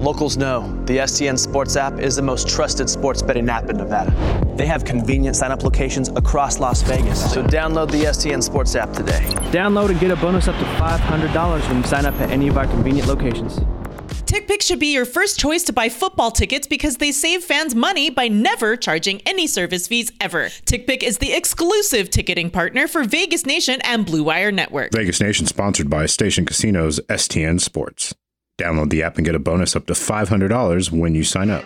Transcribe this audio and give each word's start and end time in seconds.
Locals 0.00 0.38
know 0.38 0.62
the 0.86 0.96
STN 0.96 1.38
Sports 1.38 1.76
app 1.76 1.98
is 1.98 2.16
the 2.16 2.22
most 2.22 2.48
trusted 2.48 2.88
sports 2.88 3.20
betting 3.20 3.46
app 3.50 3.68
in 3.68 3.76
Nevada. 3.76 4.10
They 4.56 4.64
have 4.64 4.82
convenient 4.82 5.36
sign 5.36 5.52
up 5.52 5.62
locations 5.62 6.08
across 6.08 6.58
Las 6.58 6.80
Vegas. 6.80 7.20
So 7.30 7.42
download 7.42 7.90
the 7.90 8.04
STN 8.04 8.42
Sports 8.42 8.74
app 8.76 8.94
today. 8.94 9.20
Download 9.52 9.90
and 9.90 10.00
get 10.00 10.10
a 10.10 10.16
bonus 10.16 10.48
up 10.48 10.56
to 10.56 10.64
$500 10.64 11.68
when 11.68 11.76
you 11.76 11.82
sign 11.82 12.06
up 12.06 12.14
at 12.14 12.30
any 12.30 12.48
of 12.48 12.56
our 12.56 12.66
convenient 12.66 13.08
locations. 13.08 13.58
TickPick 14.24 14.62
should 14.62 14.78
be 14.78 14.90
your 14.90 15.04
first 15.04 15.38
choice 15.38 15.64
to 15.64 15.72
buy 15.74 15.90
football 15.90 16.30
tickets 16.30 16.66
because 16.66 16.96
they 16.96 17.12
save 17.12 17.44
fans 17.44 17.74
money 17.74 18.08
by 18.08 18.26
never 18.28 18.78
charging 18.78 19.20
any 19.26 19.46
service 19.46 19.86
fees 19.86 20.12
ever. 20.18 20.46
TickPick 20.64 21.02
is 21.02 21.18
the 21.18 21.34
exclusive 21.34 22.08
ticketing 22.08 22.48
partner 22.48 22.88
for 22.88 23.04
Vegas 23.04 23.44
Nation 23.44 23.82
and 23.82 24.06
Blue 24.06 24.24
Wire 24.24 24.50
Network. 24.50 24.92
Vegas 24.92 25.20
Nation 25.20 25.44
sponsored 25.44 25.90
by 25.90 26.06
Station 26.06 26.46
Casinos 26.46 27.00
STN 27.10 27.60
Sports. 27.60 28.14
Download 28.60 28.90
the 28.90 29.02
app 29.02 29.16
and 29.16 29.24
get 29.24 29.34
a 29.34 29.38
bonus 29.38 29.74
up 29.74 29.86
to 29.86 29.94
$500 29.94 30.90
when 30.92 31.14
you 31.14 31.24
sign 31.24 31.48
up. 31.48 31.64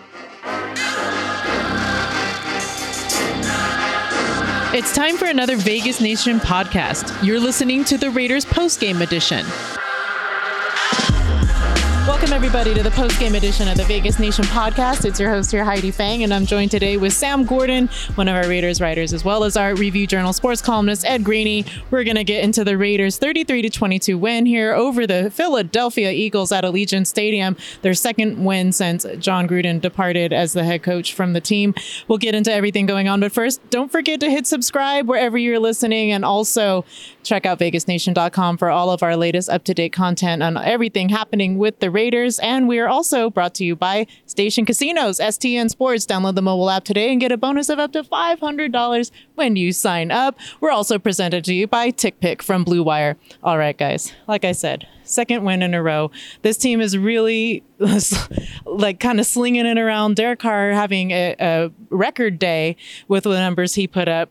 It's 4.73 4.93
time 4.93 5.17
for 5.17 5.25
another 5.25 5.57
Vegas 5.57 5.99
Nation 5.99 6.39
podcast. 6.39 7.21
You're 7.21 7.39
listening 7.39 7.83
to 7.85 7.97
the 7.97 8.09
Raiders 8.09 8.45
postgame 8.45 9.01
edition. 9.01 9.45
Welcome, 12.25 12.43
everybody, 12.43 12.73
to 12.73 12.81
the 12.81 12.89
post-game 12.89 13.35
edition 13.35 13.67
of 13.67 13.77
the 13.77 13.83
Vegas 13.83 14.17
Nation 14.17 14.45
podcast. 14.45 15.05
It's 15.05 15.19
your 15.19 15.29
host 15.29 15.51
here, 15.51 15.63
Heidi 15.63 15.91
Fang, 15.91 16.23
and 16.23 16.33
I'm 16.33 16.47
joined 16.47 16.71
today 16.71 16.97
with 16.97 17.13
Sam 17.13 17.45
Gordon, 17.45 17.87
one 18.15 18.27
of 18.27 18.35
our 18.35 18.49
Raiders 18.49 18.81
writers, 18.81 19.13
as 19.13 19.23
well 19.23 19.43
as 19.43 19.55
our 19.55 19.75
Review 19.75 20.07
Journal 20.07 20.33
sports 20.33 20.59
columnist, 20.59 21.05
Ed 21.05 21.23
Graney. 21.23 21.65
We're 21.91 22.03
going 22.03 22.15
to 22.15 22.23
get 22.23 22.43
into 22.43 22.63
the 22.63 22.79
Raiders' 22.79 23.19
33-22 23.19 24.19
win 24.19 24.47
here 24.47 24.73
over 24.73 25.05
the 25.05 25.29
Philadelphia 25.29 26.09
Eagles 26.09 26.51
at 26.51 26.63
Allegiant 26.63 27.05
Stadium, 27.05 27.55
their 27.83 27.93
second 27.93 28.43
win 28.43 28.71
since 28.71 29.05
Jon 29.19 29.47
Gruden 29.47 29.79
departed 29.79 30.33
as 30.33 30.53
the 30.53 30.63
head 30.63 30.81
coach 30.81 31.13
from 31.13 31.33
the 31.33 31.41
team. 31.41 31.75
We'll 32.07 32.17
get 32.17 32.33
into 32.33 32.51
everything 32.51 32.87
going 32.87 33.07
on, 33.07 33.19
but 33.19 33.33
first, 33.33 33.61
don't 33.69 33.91
forget 33.91 34.19
to 34.21 34.31
hit 34.31 34.47
subscribe 34.47 35.07
wherever 35.07 35.37
you're 35.37 35.59
listening, 35.59 36.11
and 36.11 36.25
also 36.25 36.85
check 37.25 37.45
out 37.45 37.59
vegasnation.com 37.59 38.57
for 38.57 38.69
all 38.69 38.91
of 38.91 39.03
our 39.03 39.17
latest 39.17 39.49
up-to-date 39.49 39.91
content 39.91 40.43
on 40.43 40.57
everything 40.57 41.09
happening 41.09 41.57
with 41.57 41.79
the 41.79 41.91
Raiders. 41.91 42.39
And 42.39 42.67
we 42.67 42.79
are 42.79 42.87
also 42.87 43.29
brought 43.29 43.53
to 43.55 43.65
you 43.65 43.75
by 43.75 44.07
Station 44.25 44.65
Casinos, 44.65 45.19
STN 45.19 45.69
Sports. 45.69 46.05
Download 46.05 46.35
the 46.35 46.41
mobile 46.41 46.69
app 46.69 46.85
today 46.85 47.11
and 47.11 47.19
get 47.19 47.31
a 47.31 47.37
bonus 47.37 47.69
of 47.69 47.79
up 47.79 47.91
to 47.93 48.03
$500 48.03 49.11
when 49.35 49.55
you 49.55 49.73
sign 49.73 50.11
up. 50.11 50.37
We're 50.61 50.71
also 50.71 50.99
presented 50.99 51.43
to 51.45 51.53
you 51.53 51.67
by 51.67 51.91
TickPick 51.91 52.41
from 52.41 52.63
Blue 52.63 52.83
Wire. 52.83 53.17
All 53.43 53.57
right, 53.57 53.77
guys, 53.77 54.13
like 54.27 54.45
I 54.45 54.51
said, 54.51 54.87
second 55.03 55.43
win 55.43 55.61
in 55.61 55.73
a 55.73 55.81
row. 55.81 56.11
This 56.41 56.57
team 56.57 56.81
is 56.81 56.97
really 56.97 57.63
like 58.65 58.99
kind 58.99 59.19
of 59.19 59.25
slinging 59.25 59.65
it 59.65 59.77
around. 59.77 60.15
Derek 60.15 60.39
Carr 60.39 60.71
having 60.71 61.11
a, 61.11 61.35
a 61.39 61.71
record 61.89 62.39
day 62.39 62.75
with 63.07 63.23
the 63.23 63.31
numbers 63.31 63.75
he 63.75 63.87
put 63.87 64.07
up 64.07 64.29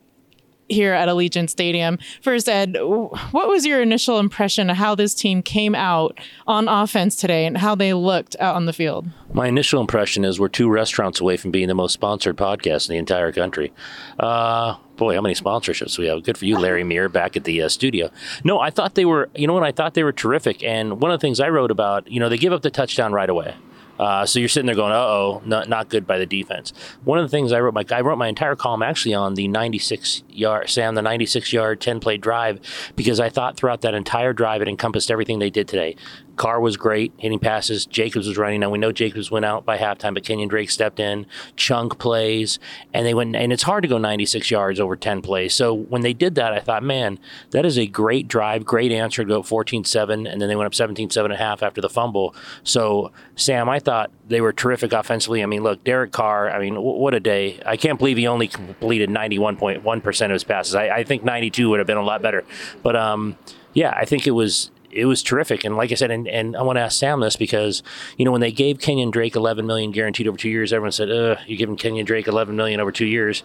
here 0.67 0.93
at 0.93 1.07
Allegiant 1.07 1.49
Stadium. 1.49 1.97
First, 2.21 2.49
Ed, 2.49 2.77
what 2.79 3.47
was 3.47 3.65
your 3.65 3.81
initial 3.81 4.19
impression 4.19 4.69
of 4.69 4.77
how 4.77 4.95
this 4.95 5.13
team 5.13 5.41
came 5.41 5.75
out 5.75 6.19
on 6.47 6.67
offense 6.67 7.15
today 7.15 7.45
and 7.45 7.57
how 7.57 7.75
they 7.75 7.93
looked 7.93 8.35
out 8.39 8.55
on 8.55 8.65
the 8.65 8.73
field? 8.73 9.07
My 9.33 9.47
initial 9.47 9.81
impression 9.81 10.25
is 10.25 10.39
we're 10.39 10.47
two 10.47 10.69
restaurants 10.69 11.19
away 11.19 11.37
from 11.37 11.51
being 11.51 11.67
the 11.67 11.75
most 11.75 11.93
sponsored 11.93 12.37
podcast 12.37 12.89
in 12.89 12.93
the 12.93 12.99
entire 12.99 13.31
country. 13.31 13.73
Uh, 14.19 14.75
boy, 14.95 15.15
how 15.15 15.21
many 15.21 15.35
sponsorships 15.35 15.97
we 15.97 16.07
have. 16.07 16.23
Good 16.23 16.37
for 16.37 16.45
you, 16.45 16.57
Larry 16.57 16.83
Meir, 16.85 17.09
back 17.09 17.35
at 17.35 17.43
the 17.43 17.61
uh, 17.61 17.69
studio. 17.69 18.09
No, 18.43 18.59
I 18.59 18.69
thought 18.69 18.95
they 18.95 19.05
were, 19.05 19.29
you 19.35 19.47
know 19.47 19.53
what, 19.53 19.63
I 19.63 19.71
thought 19.71 19.93
they 19.93 20.03
were 20.03 20.13
terrific. 20.13 20.63
And 20.63 21.01
one 21.01 21.11
of 21.11 21.19
the 21.19 21.25
things 21.25 21.39
I 21.39 21.49
wrote 21.49 21.71
about, 21.71 22.09
you 22.09 22.19
know, 22.19 22.29
they 22.29 22.37
give 22.37 22.53
up 22.53 22.61
the 22.61 22.71
touchdown 22.71 23.13
right 23.13 23.29
away. 23.29 23.55
Uh, 23.99 24.25
so 24.25 24.39
you're 24.39 24.49
sitting 24.49 24.65
there 24.67 24.75
going, 24.75 24.91
"Uh 24.91 24.95
oh, 24.95 25.41
not 25.45 25.69
not 25.69 25.89
good 25.89 26.05
by 26.05 26.17
the 26.17 26.25
defense." 26.25 26.73
One 27.03 27.19
of 27.19 27.25
the 27.25 27.29
things 27.29 27.51
I 27.51 27.59
wrote 27.59 27.73
my 27.73 27.85
I 27.91 28.01
wrote 28.01 28.17
my 28.17 28.27
entire 28.27 28.55
column 28.55 28.81
actually 28.83 29.13
on 29.13 29.35
the 29.35 29.47
96 29.47 30.23
yard 30.29 30.69
Sam 30.69 30.95
the 30.95 31.01
96 31.01 31.53
yard 31.53 31.79
10 31.81 31.99
play 31.99 32.17
drive 32.17 32.59
because 32.95 33.19
I 33.19 33.29
thought 33.29 33.57
throughout 33.57 33.81
that 33.81 33.93
entire 33.93 34.33
drive 34.33 34.61
it 34.61 34.67
encompassed 34.67 35.09
everything 35.09 35.39
they 35.39 35.49
did 35.49 35.67
today. 35.67 35.95
Carr 36.35 36.59
was 36.59 36.77
great, 36.77 37.13
hitting 37.17 37.39
passes. 37.39 37.85
Jacobs 37.85 38.27
was 38.27 38.37
running. 38.37 38.59
Now 38.59 38.69
we 38.69 38.77
know 38.77 38.91
Jacobs 38.91 39.31
went 39.31 39.45
out 39.45 39.65
by 39.65 39.77
halftime, 39.77 40.13
but 40.13 40.23
Kenyon 40.23 40.49
Drake 40.49 40.69
stepped 40.69 40.99
in, 40.99 41.25
chunk 41.55 41.97
plays, 41.97 42.59
and 42.93 43.05
they 43.05 43.13
went. 43.13 43.35
And 43.35 43.53
it's 43.53 43.63
hard 43.63 43.83
to 43.83 43.87
go 43.87 43.97
96 43.97 44.49
yards 44.51 44.79
over 44.79 44.95
10 44.95 45.21
plays. 45.21 45.53
So 45.53 45.73
when 45.73 46.01
they 46.01 46.13
did 46.13 46.35
that, 46.35 46.53
I 46.53 46.59
thought, 46.59 46.83
man, 46.83 47.19
that 47.51 47.65
is 47.65 47.77
a 47.77 47.87
great 47.87 48.27
drive, 48.27 48.65
great 48.65 48.91
answer 48.91 49.23
to 49.23 49.27
go 49.27 49.41
14-7, 49.41 50.31
and 50.31 50.41
then 50.41 50.49
they 50.49 50.55
went 50.55 50.67
up 50.67 50.73
17-7 50.73 51.23
and 51.23 51.33
a 51.33 51.37
half 51.37 51.63
after 51.63 51.81
the 51.81 51.89
fumble. 51.89 52.35
So 52.63 53.11
Sam, 53.35 53.69
I 53.69 53.79
thought 53.79 54.11
they 54.27 54.41
were 54.41 54.53
terrific 54.53 54.93
offensively. 54.93 55.43
I 55.43 55.45
mean, 55.45 55.63
look, 55.63 55.83
Derek 55.83 56.11
Carr. 56.11 56.49
I 56.49 56.59
mean, 56.59 56.75
w- 56.75 56.97
what 56.97 57.13
a 57.13 57.19
day! 57.19 57.59
I 57.65 57.77
can't 57.77 57.99
believe 57.99 58.17
he 58.17 58.27
only 58.27 58.47
completed 58.47 59.09
91.1 59.09 60.03
percent 60.03 60.31
of 60.31 60.35
his 60.35 60.43
passes. 60.43 60.75
I, 60.75 60.89
I 60.89 61.03
think 61.03 61.23
92 61.23 61.69
would 61.69 61.79
have 61.79 61.87
been 61.87 61.97
a 61.97 62.03
lot 62.03 62.21
better, 62.21 62.43
but 62.83 62.95
um, 62.95 63.37
yeah, 63.73 63.93
I 63.95 64.05
think 64.05 64.25
it 64.25 64.31
was 64.31 64.71
it 64.95 65.05
was 65.05 65.21
terrific. 65.21 65.63
And 65.63 65.75
like 65.77 65.91
I 65.91 65.95
said, 65.95 66.11
and, 66.11 66.27
and 66.27 66.55
I 66.55 66.61
want 66.61 66.77
to 66.77 66.81
ask 66.81 66.97
Sam 66.97 67.19
this 67.19 67.35
because, 67.35 67.83
you 68.17 68.25
know, 68.25 68.31
when 68.31 68.41
they 68.41 68.51
gave 68.51 68.79
Kenyon 68.79 69.11
Drake 69.11 69.35
11 69.35 69.65
million 69.65 69.91
guaranteed 69.91 70.27
over 70.27 70.37
two 70.37 70.49
years, 70.49 70.71
everyone 70.71 70.91
said, 70.91 71.11
"Ugh, 71.11 71.37
you're 71.45 71.57
giving 71.57 71.75
Kenyon 71.75 72.05
Drake 72.05 72.27
11 72.27 72.55
million 72.55 72.79
over 72.79 72.91
two 72.91 73.05
years." 73.05 73.43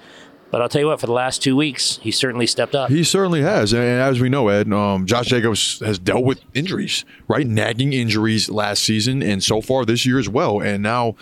But 0.50 0.62
I'll 0.62 0.68
tell 0.68 0.80
you 0.80 0.88
what, 0.88 1.00
for 1.00 1.06
the 1.06 1.12
last 1.12 1.42
two 1.42 1.54
weeks, 1.54 1.98
he 2.02 2.10
certainly 2.10 2.46
stepped 2.46 2.74
up. 2.74 2.90
He 2.90 3.04
certainly 3.04 3.40
has. 3.40 3.72
And 3.72 3.82
as 3.82 4.20
we 4.20 4.28
know, 4.28 4.48
Ed, 4.48 4.72
um, 4.72 5.06
Josh 5.06 5.26
Jacobs 5.26 5.78
has 5.80 5.98
dealt 5.98 6.24
with 6.24 6.40
injuries, 6.54 7.04
right? 7.28 7.46
Nagging 7.46 7.92
injuries 7.92 8.50
last 8.50 8.82
season 8.82 9.22
and 9.22 9.44
so 9.44 9.60
far 9.60 9.84
this 9.84 10.04
year 10.04 10.18
as 10.18 10.28
well. 10.28 10.60
And 10.60 10.82
now, 10.82 11.14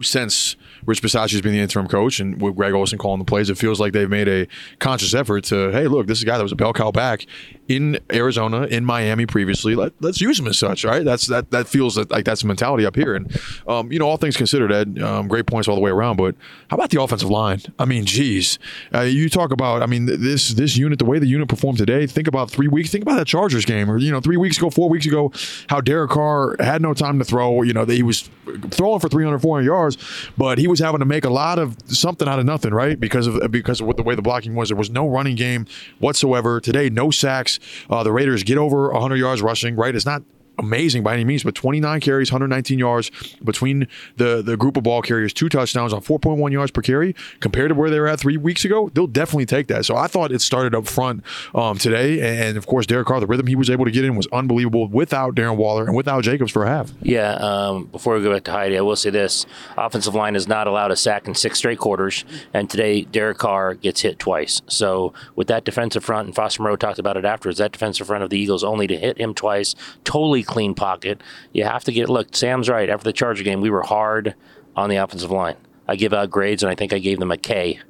since 0.00 0.56
Rich 0.86 1.02
Bisaccia 1.02 1.32
has 1.32 1.42
been 1.42 1.52
the 1.52 1.60
interim 1.60 1.86
coach 1.86 2.18
and 2.18 2.40
with 2.40 2.56
Greg 2.56 2.72
Olsen 2.72 2.98
calling 2.98 3.18
the 3.18 3.24
plays, 3.26 3.50
it 3.50 3.58
feels 3.58 3.78
like 3.78 3.92
they've 3.92 4.08
made 4.08 4.28
a 4.28 4.48
conscious 4.78 5.14
effort 5.14 5.44
to, 5.44 5.70
hey, 5.70 5.86
look, 5.86 6.06
this 6.06 6.18
is 6.18 6.22
a 6.22 6.26
guy 6.26 6.38
that 6.38 6.42
was 6.42 6.52
a 6.52 6.56
bell 6.56 6.72
cow 6.72 6.90
back 6.90 7.26
in 7.74 7.98
Arizona, 8.12 8.62
in 8.64 8.84
Miami 8.84 9.26
previously. 9.26 9.74
Let, 9.74 9.92
us 10.04 10.20
use 10.20 10.38
him 10.38 10.46
as 10.46 10.58
such, 10.58 10.84
right? 10.84 11.04
That's 11.04 11.26
that 11.28 11.50
that 11.50 11.66
feels 11.68 11.96
like 11.96 12.24
that's 12.24 12.42
the 12.42 12.48
mentality 12.48 12.84
up 12.84 12.96
here. 12.96 13.14
And 13.14 13.40
um, 13.66 13.90
you 13.90 13.98
know, 13.98 14.06
all 14.06 14.16
things 14.16 14.36
considered, 14.36 14.72
Ed, 14.72 15.00
um, 15.00 15.28
great 15.28 15.46
points 15.46 15.68
all 15.68 15.74
the 15.74 15.80
way 15.80 15.90
around. 15.90 16.16
But 16.16 16.34
how 16.68 16.76
about 16.76 16.90
the 16.90 17.00
offensive 17.00 17.30
line? 17.30 17.60
I 17.78 17.84
mean, 17.84 18.04
geez, 18.04 18.58
uh, 18.94 19.00
you 19.00 19.28
talk 19.28 19.52
about, 19.52 19.82
I 19.82 19.86
mean, 19.86 20.06
this 20.06 20.50
this 20.50 20.76
unit, 20.76 20.98
the 20.98 21.04
way 21.04 21.18
the 21.18 21.26
unit 21.26 21.48
performed 21.48 21.78
today. 21.78 22.06
Think 22.06 22.28
about 22.28 22.50
three 22.50 22.68
weeks. 22.68 22.90
Think 22.90 23.02
about 23.02 23.16
that 23.16 23.26
Chargers 23.26 23.64
game, 23.64 23.90
or 23.90 23.98
you 23.98 24.10
know, 24.10 24.20
three 24.20 24.36
weeks 24.36 24.58
ago, 24.58 24.70
four 24.70 24.88
weeks 24.88 25.06
ago, 25.06 25.32
how 25.68 25.80
Derek 25.80 26.10
Carr 26.10 26.56
had 26.60 26.82
no 26.82 26.94
time 26.94 27.18
to 27.18 27.24
throw. 27.24 27.62
You 27.62 27.72
know, 27.72 27.84
that 27.84 27.94
he 27.94 28.02
was 28.02 28.28
throwing 28.70 29.00
for 29.00 29.08
300, 29.08 29.38
400 29.38 29.64
yards, 29.64 29.98
but 30.36 30.58
he 30.58 30.66
was 30.66 30.80
having 30.80 30.98
to 30.98 31.04
make 31.04 31.24
a 31.24 31.30
lot 31.30 31.58
of 31.58 31.76
something 31.86 32.28
out 32.28 32.38
of 32.38 32.44
nothing, 32.44 32.74
right? 32.74 32.98
Because 32.98 33.26
of 33.26 33.50
because 33.50 33.80
of 33.80 33.86
what 33.86 33.96
the 33.96 34.02
way 34.02 34.14
the 34.14 34.22
blocking 34.22 34.54
was. 34.54 34.68
There 34.68 34.76
was 34.76 34.90
no 34.90 35.08
running 35.08 35.36
game 35.36 35.66
whatsoever 35.98 36.60
today. 36.60 36.90
No 36.90 37.10
sacks. 37.10 37.58
Uh, 37.90 38.02
the 38.02 38.12
Raiders 38.12 38.42
get 38.42 38.58
over 38.58 38.90
100 38.90 39.16
yards 39.16 39.42
rushing, 39.42 39.76
right? 39.76 39.94
It's 39.94 40.06
not 40.06 40.22
amazing 40.62 41.02
by 41.02 41.14
any 41.14 41.24
means, 41.24 41.42
but 41.44 41.54
29 41.54 42.00
carries, 42.00 42.32
119 42.32 42.78
yards 42.78 43.10
between 43.44 43.88
the, 44.16 44.42
the 44.42 44.56
group 44.56 44.76
of 44.76 44.84
ball 44.84 45.02
carriers, 45.02 45.32
two 45.32 45.48
touchdowns 45.48 45.92
on 45.92 46.00
4.1 46.00 46.52
yards 46.52 46.70
per 46.70 46.80
carry 46.80 47.14
compared 47.40 47.68
to 47.68 47.74
where 47.74 47.90
they 47.90 48.00
were 48.00 48.06
at 48.06 48.20
three 48.20 48.36
weeks 48.36 48.64
ago. 48.64 48.90
They'll 48.94 49.06
definitely 49.06 49.46
take 49.46 49.66
that. 49.68 49.84
So 49.84 49.96
I 49.96 50.06
thought 50.06 50.32
it 50.32 50.40
started 50.40 50.74
up 50.74 50.86
front 50.86 51.24
um, 51.54 51.76
today. 51.78 52.20
And 52.40 52.56
of 52.56 52.66
course, 52.66 52.86
Derek 52.86 53.06
Carr, 53.06 53.20
the 53.20 53.26
rhythm 53.26 53.46
he 53.46 53.56
was 53.56 53.68
able 53.68 53.84
to 53.84 53.90
get 53.90 54.04
in 54.04 54.16
was 54.16 54.28
unbelievable 54.32 54.88
without 54.88 55.34
Darren 55.34 55.56
Waller 55.56 55.86
and 55.86 55.96
without 55.96 56.22
Jacobs 56.22 56.52
for 56.52 56.64
a 56.64 56.68
half. 56.68 56.92
Yeah. 57.02 57.34
Um, 57.34 57.86
before 57.86 58.14
we 58.16 58.22
go 58.22 58.32
back 58.32 58.44
to 58.44 58.52
Heidi, 58.52 58.78
I 58.78 58.80
will 58.80 58.96
say 58.96 59.10
this 59.10 59.44
offensive 59.76 60.14
line 60.14 60.36
is 60.36 60.46
not 60.46 60.66
allowed 60.66 60.90
a 60.90 60.96
sack 60.96 61.26
in 61.26 61.34
six 61.34 61.58
straight 61.58 61.78
quarters. 61.78 62.24
And 62.54 62.70
today, 62.70 63.02
Derek 63.02 63.38
Carr 63.38 63.74
gets 63.74 64.02
hit 64.02 64.18
twice. 64.18 64.62
So 64.68 65.12
with 65.34 65.48
that 65.48 65.64
defensive 65.64 66.04
front, 66.04 66.26
and 66.26 66.34
Foster 66.36 66.62
Moreau 66.62 66.76
talked 66.76 66.98
about 66.98 67.16
it 67.16 67.24
afterwards, 67.24 67.58
that 67.58 67.72
defensive 67.72 68.06
front 68.06 68.22
of 68.22 68.30
the 68.30 68.38
Eagles 68.38 68.62
only 68.62 68.86
to 68.86 68.96
hit 68.96 69.18
him 69.18 69.34
twice, 69.34 69.74
totally 70.04 70.42
clean 70.52 70.74
pocket. 70.74 71.20
You 71.52 71.64
have 71.64 71.84
to 71.84 71.92
get 71.92 72.08
look. 72.08 72.36
Sam's 72.36 72.68
right. 72.68 72.88
After 72.90 73.04
the 73.04 73.12
Charger 73.12 73.42
game, 73.42 73.60
we 73.60 73.70
were 73.70 73.82
hard 73.82 74.34
on 74.76 74.90
the 74.90 74.96
offensive 74.96 75.30
line. 75.30 75.56
I 75.88 75.96
give 75.96 76.12
out 76.12 76.30
grades, 76.30 76.62
and 76.62 76.70
I 76.70 76.74
think 76.74 76.92
I 76.92 76.98
gave 76.98 77.18
them 77.18 77.30
a 77.30 77.36
K. 77.36 77.80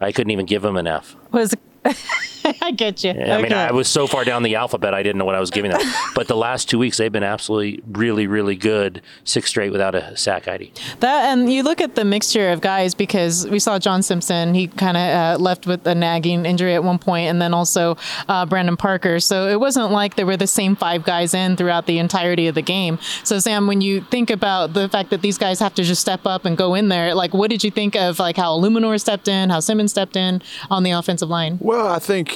I 0.00 0.12
couldn't 0.12 0.30
even 0.30 0.46
give 0.46 0.62
them 0.62 0.76
an 0.76 0.86
F. 0.86 1.16
Was 1.32 1.54
I 2.62 2.70
get 2.72 3.04
you. 3.04 3.10
I 3.10 3.40
mean, 3.42 3.52
I 3.52 3.72
was 3.72 3.88
so 3.88 4.06
far 4.06 4.24
down 4.24 4.42
the 4.42 4.54
alphabet, 4.54 4.94
I 4.94 5.02
didn't 5.02 5.18
know 5.18 5.24
what 5.24 5.34
I 5.34 5.40
was 5.40 5.50
giving 5.50 5.70
them. 5.70 5.80
but 6.14 6.28
the 6.28 6.36
last 6.36 6.68
two 6.68 6.78
weeks, 6.78 6.96
they've 6.96 7.12
been 7.12 7.22
absolutely, 7.22 7.82
really, 7.86 8.26
really 8.26 8.56
good. 8.56 9.02
Six 9.24 9.50
straight 9.50 9.72
without 9.72 9.94
a 9.94 10.16
sack, 10.16 10.46
Heidi. 10.46 10.72
That 11.00 11.26
and 11.26 11.52
you 11.52 11.62
look 11.62 11.80
at 11.80 11.94
the 11.94 12.04
mixture 12.04 12.50
of 12.50 12.60
guys 12.60 12.94
because 12.94 13.46
we 13.48 13.58
saw 13.58 13.78
John 13.78 14.02
Simpson. 14.02 14.54
He 14.54 14.68
kind 14.68 14.96
of 14.96 15.02
uh, 15.02 15.42
left 15.42 15.66
with 15.66 15.86
a 15.86 15.94
nagging 15.94 16.46
injury 16.46 16.74
at 16.74 16.84
one 16.84 16.98
point, 16.98 17.28
and 17.28 17.40
then 17.40 17.54
also 17.54 17.96
uh, 18.28 18.46
Brandon 18.46 18.76
Parker. 18.76 19.20
So 19.20 19.48
it 19.48 19.60
wasn't 19.60 19.90
like 19.92 20.16
there 20.16 20.26
were 20.26 20.36
the 20.36 20.46
same 20.46 20.76
five 20.76 21.04
guys 21.04 21.34
in 21.34 21.56
throughout 21.56 21.86
the 21.86 21.98
entirety 21.98 22.46
of 22.46 22.54
the 22.54 22.62
game. 22.62 22.98
So 23.24 23.38
Sam, 23.38 23.66
when 23.66 23.80
you 23.80 24.00
think 24.02 24.30
about 24.30 24.72
the 24.72 24.88
fact 24.88 25.10
that 25.10 25.22
these 25.22 25.38
guys 25.38 25.60
have 25.60 25.74
to 25.74 25.82
just 25.82 26.00
step 26.00 26.26
up 26.26 26.44
and 26.44 26.56
go 26.56 26.74
in 26.74 26.88
there, 26.88 27.14
like 27.14 27.34
what 27.34 27.50
did 27.50 27.62
you 27.64 27.70
think 27.70 27.96
of 27.96 28.18
like 28.18 28.36
how 28.36 28.58
Eluemunor 28.58 29.00
stepped 29.00 29.28
in, 29.28 29.50
how 29.50 29.60
Simmons 29.60 29.90
stepped 29.90 30.16
in 30.16 30.42
on 30.70 30.82
the 30.82 30.90
offensive 30.90 31.28
line? 31.28 31.58
Well, 31.60 31.88
I 31.88 31.98
think 31.98 32.30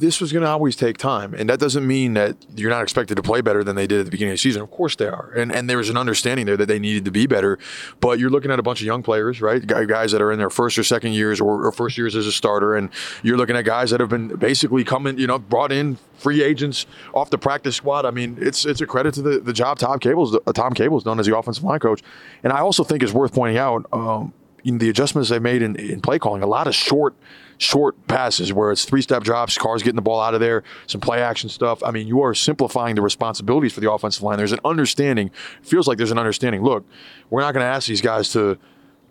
this 0.00 0.20
was 0.20 0.32
going 0.32 0.42
to 0.42 0.48
always 0.48 0.76
take 0.76 0.98
time, 0.98 1.34
and 1.34 1.48
that 1.48 1.58
doesn't 1.58 1.86
mean 1.86 2.14
that 2.14 2.36
you're 2.56 2.70
not 2.70 2.82
expected 2.82 3.14
to 3.16 3.22
play 3.22 3.40
better 3.40 3.64
than 3.64 3.76
they 3.76 3.86
did 3.86 4.00
at 4.00 4.04
the 4.04 4.10
beginning 4.10 4.32
of 4.32 4.34
the 4.34 4.42
season. 4.42 4.62
Of 4.62 4.70
course 4.70 4.96
they 4.96 5.06
are, 5.06 5.32
and 5.36 5.52
and 5.52 5.68
there 5.68 5.78
was 5.78 5.88
an 5.88 5.96
understanding 5.96 6.46
there 6.46 6.56
that 6.56 6.66
they 6.66 6.78
needed 6.78 7.04
to 7.04 7.10
be 7.10 7.26
better. 7.26 7.58
But 8.00 8.18
you're 8.18 8.30
looking 8.30 8.50
at 8.50 8.58
a 8.58 8.62
bunch 8.62 8.80
of 8.80 8.86
young 8.86 9.02
players, 9.02 9.40
right? 9.40 9.64
Guys 9.66 10.12
that 10.12 10.22
are 10.22 10.32
in 10.32 10.38
their 10.38 10.50
first 10.50 10.78
or 10.78 10.84
second 10.84 11.12
years 11.12 11.40
or, 11.40 11.66
or 11.66 11.72
first 11.72 11.98
years 11.98 12.16
as 12.16 12.26
a 12.26 12.32
starter, 12.32 12.74
and 12.74 12.90
you're 13.22 13.36
looking 13.36 13.56
at 13.56 13.64
guys 13.64 13.90
that 13.90 14.00
have 14.00 14.08
been 14.08 14.28
basically 14.36 14.84
coming, 14.84 15.18
you 15.18 15.26
know, 15.26 15.38
brought 15.38 15.72
in 15.72 15.98
free 16.16 16.42
agents 16.42 16.86
off 17.12 17.30
the 17.30 17.38
practice 17.38 17.76
squad. 17.76 18.04
I 18.04 18.10
mean, 18.10 18.38
it's 18.40 18.64
it's 18.64 18.80
a 18.80 18.86
credit 18.86 19.14
to 19.14 19.22
the, 19.22 19.40
the 19.40 19.52
job 19.52 19.78
Tom 19.78 19.98
Cable's 19.98 20.34
uh, 20.34 20.52
Tom 20.52 20.72
Cable's 20.72 21.04
done 21.04 21.20
as 21.20 21.26
the 21.26 21.36
offensive 21.36 21.64
line 21.64 21.80
coach, 21.80 22.02
and 22.42 22.52
I 22.52 22.60
also 22.60 22.84
think 22.84 23.02
it's 23.02 23.12
worth 23.12 23.34
pointing 23.34 23.58
out. 23.58 23.86
Um, 23.92 24.32
in 24.64 24.78
the 24.78 24.88
adjustments 24.88 25.28
they 25.28 25.38
made 25.38 25.62
in, 25.62 25.76
in 25.76 26.00
play 26.00 26.18
calling, 26.18 26.42
a 26.42 26.46
lot 26.46 26.66
of 26.66 26.74
short 26.74 27.14
short 27.58 28.06
passes 28.08 28.52
where 28.52 28.72
it's 28.72 28.84
three 28.84 29.02
step 29.02 29.22
drops, 29.22 29.56
Carr's 29.56 29.82
getting 29.82 29.96
the 29.96 30.02
ball 30.02 30.20
out 30.20 30.34
of 30.34 30.40
there, 30.40 30.64
some 30.86 31.00
play 31.00 31.22
action 31.22 31.48
stuff. 31.48 31.82
I 31.84 31.92
mean, 31.92 32.08
you 32.08 32.20
are 32.22 32.34
simplifying 32.34 32.96
the 32.96 33.02
responsibilities 33.02 33.72
for 33.72 33.80
the 33.80 33.90
offensive 33.90 34.22
line. 34.22 34.38
There's 34.38 34.52
an 34.52 34.60
understanding, 34.64 35.30
feels 35.62 35.86
like 35.86 35.98
there's 35.98 36.10
an 36.10 36.18
understanding. 36.18 36.62
Look, 36.62 36.84
we're 37.30 37.42
not 37.42 37.52
going 37.54 37.62
to 37.62 37.68
ask 37.70 37.86
these 37.86 38.00
guys 38.00 38.30
to 38.32 38.58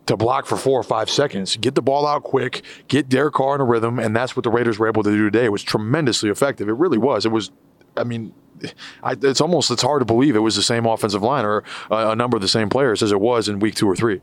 to 0.05 0.17
block 0.17 0.45
for 0.45 0.57
four 0.57 0.77
or 0.77 0.83
five 0.83 1.09
seconds. 1.09 1.55
Get 1.55 1.75
the 1.75 1.81
ball 1.81 2.05
out 2.05 2.23
quick, 2.23 2.63
get 2.89 3.07
Derek 3.07 3.35
Carr 3.35 3.55
in 3.55 3.61
a 3.61 3.63
rhythm, 3.63 3.99
and 3.99 4.13
that's 4.13 4.35
what 4.35 4.43
the 4.43 4.49
Raiders 4.49 4.77
were 4.77 4.87
able 4.87 5.01
to 5.03 5.09
do 5.09 5.29
today. 5.29 5.45
It 5.45 5.51
was 5.51 5.63
tremendously 5.63 6.29
effective. 6.29 6.67
It 6.67 6.73
really 6.73 6.97
was. 6.97 7.25
It 7.25 7.31
was, 7.31 7.51
I 7.95 8.03
mean, 8.03 8.33
I, 9.01 9.15
it's 9.21 9.39
almost 9.39 9.71
it's 9.71 9.81
hard 9.81 10.01
to 10.01 10.05
believe 10.05 10.35
it 10.35 10.39
was 10.39 10.57
the 10.57 10.63
same 10.63 10.85
offensive 10.85 11.21
line 11.21 11.45
or 11.45 11.63
a, 11.89 12.09
a 12.09 12.15
number 12.15 12.35
of 12.35 12.41
the 12.41 12.49
same 12.49 12.69
players 12.69 13.01
as 13.01 13.13
it 13.13 13.19
was 13.21 13.47
in 13.47 13.59
week 13.59 13.75
two 13.75 13.87
or 13.87 13.95
three. 13.95 14.19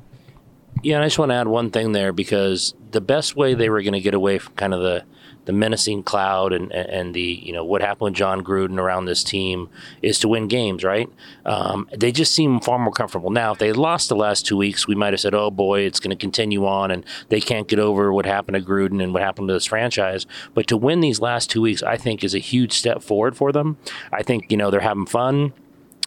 Yeah, 0.82 0.96
and 0.96 1.04
I 1.04 1.06
just 1.06 1.18
want 1.18 1.30
to 1.30 1.34
add 1.36 1.48
one 1.48 1.70
thing 1.70 1.92
there 1.92 2.12
because 2.12 2.74
the 2.90 3.02
best 3.02 3.36
way 3.36 3.52
they 3.52 3.68
were 3.68 3.82
going 3.82 3.92
to 3.92 4.00
get 4.00 4.14
away 4.14 4.38
from 4.38 4.54
kind 4.54 4.74
of 4.74 4.80
the 4.80 5.04
the 5.46 5.52
menacing 5.52 6.02
cloud 6.02 6.52
and 6.52 6.70
and 6.72 7.14
the 7.14 7.20
you 7.20 7.52
know 7.52 7.64
what 7.64 7.80
happened 7.80 8.02
with 8.02 8.14
Jon 8.14 8.44
Gruden 8.44 8.78
around 8.78 9.06
this 9.06 9.24
team 9.24 9.68
is 10.00 10.18
to 10.20 10.28
win 10.28 10.48
games, 10.48 10.84
right? 10.84 11.08
Um, 11.44 11.88
they 11.96 12.12
just 12.12 12.34
seem 12.34 12.60
far 12.60 12.78
more 12.78 12.92
comfortable 12.92 13.30
now. 13.30 13.52
If 13.52 13.58
they 13.58 13.72
lost 13.72 14.08
the 14.08 14.16
last 14.16 14.46
two 14.46 14.56
weeks, 14.56 14.86
we 14.86 14.94
might 14.94 15.12
have 15.12 15.20
said, 15.20 15.34
"Oh 15.34 15.50
boy, 15.50 15.80
it's 15.80 16.00
going 16.00 16.16
to 16.16 16.20
continue 16.20 16.66
on," 16.66 16.90
and 16.90 17.04
they 17.28 17.40
can't 17.40 17.68
get 17.68 17.78
over 17.78 18.12
what 18.12 18.26
happened 18.26 18.54
to 18.54 18.62
Gruden 18.62 19.02
and 19.02 19.12
what 19.12 19.22
happened 19.22 19.48
to 19.48 19.54
this 19.54 19.66
franchise. 19.66 20.26
But 20.54 20.66
to 20.68 20.76
win 20.76 21.00
these 21.00 21.20
last 21.20 21.50
two 21.50 21.62
weeks, 21.62 21.82
I 21.82 21.96
think 21.96 22.22
is 22.24 22.34
a 22.34 22.38
huge 22.38 22.72
step 22.72 23.02
forward 23.02 23.36
for 23.36 23.52
them. 23.52 23.76
I 24.12 24.22
think 24.22 24.50
you 24.50 24.56
know 24.56 24.70
they're 24.70 24.80
having 24.80 25.06
fun. 25.06 25.52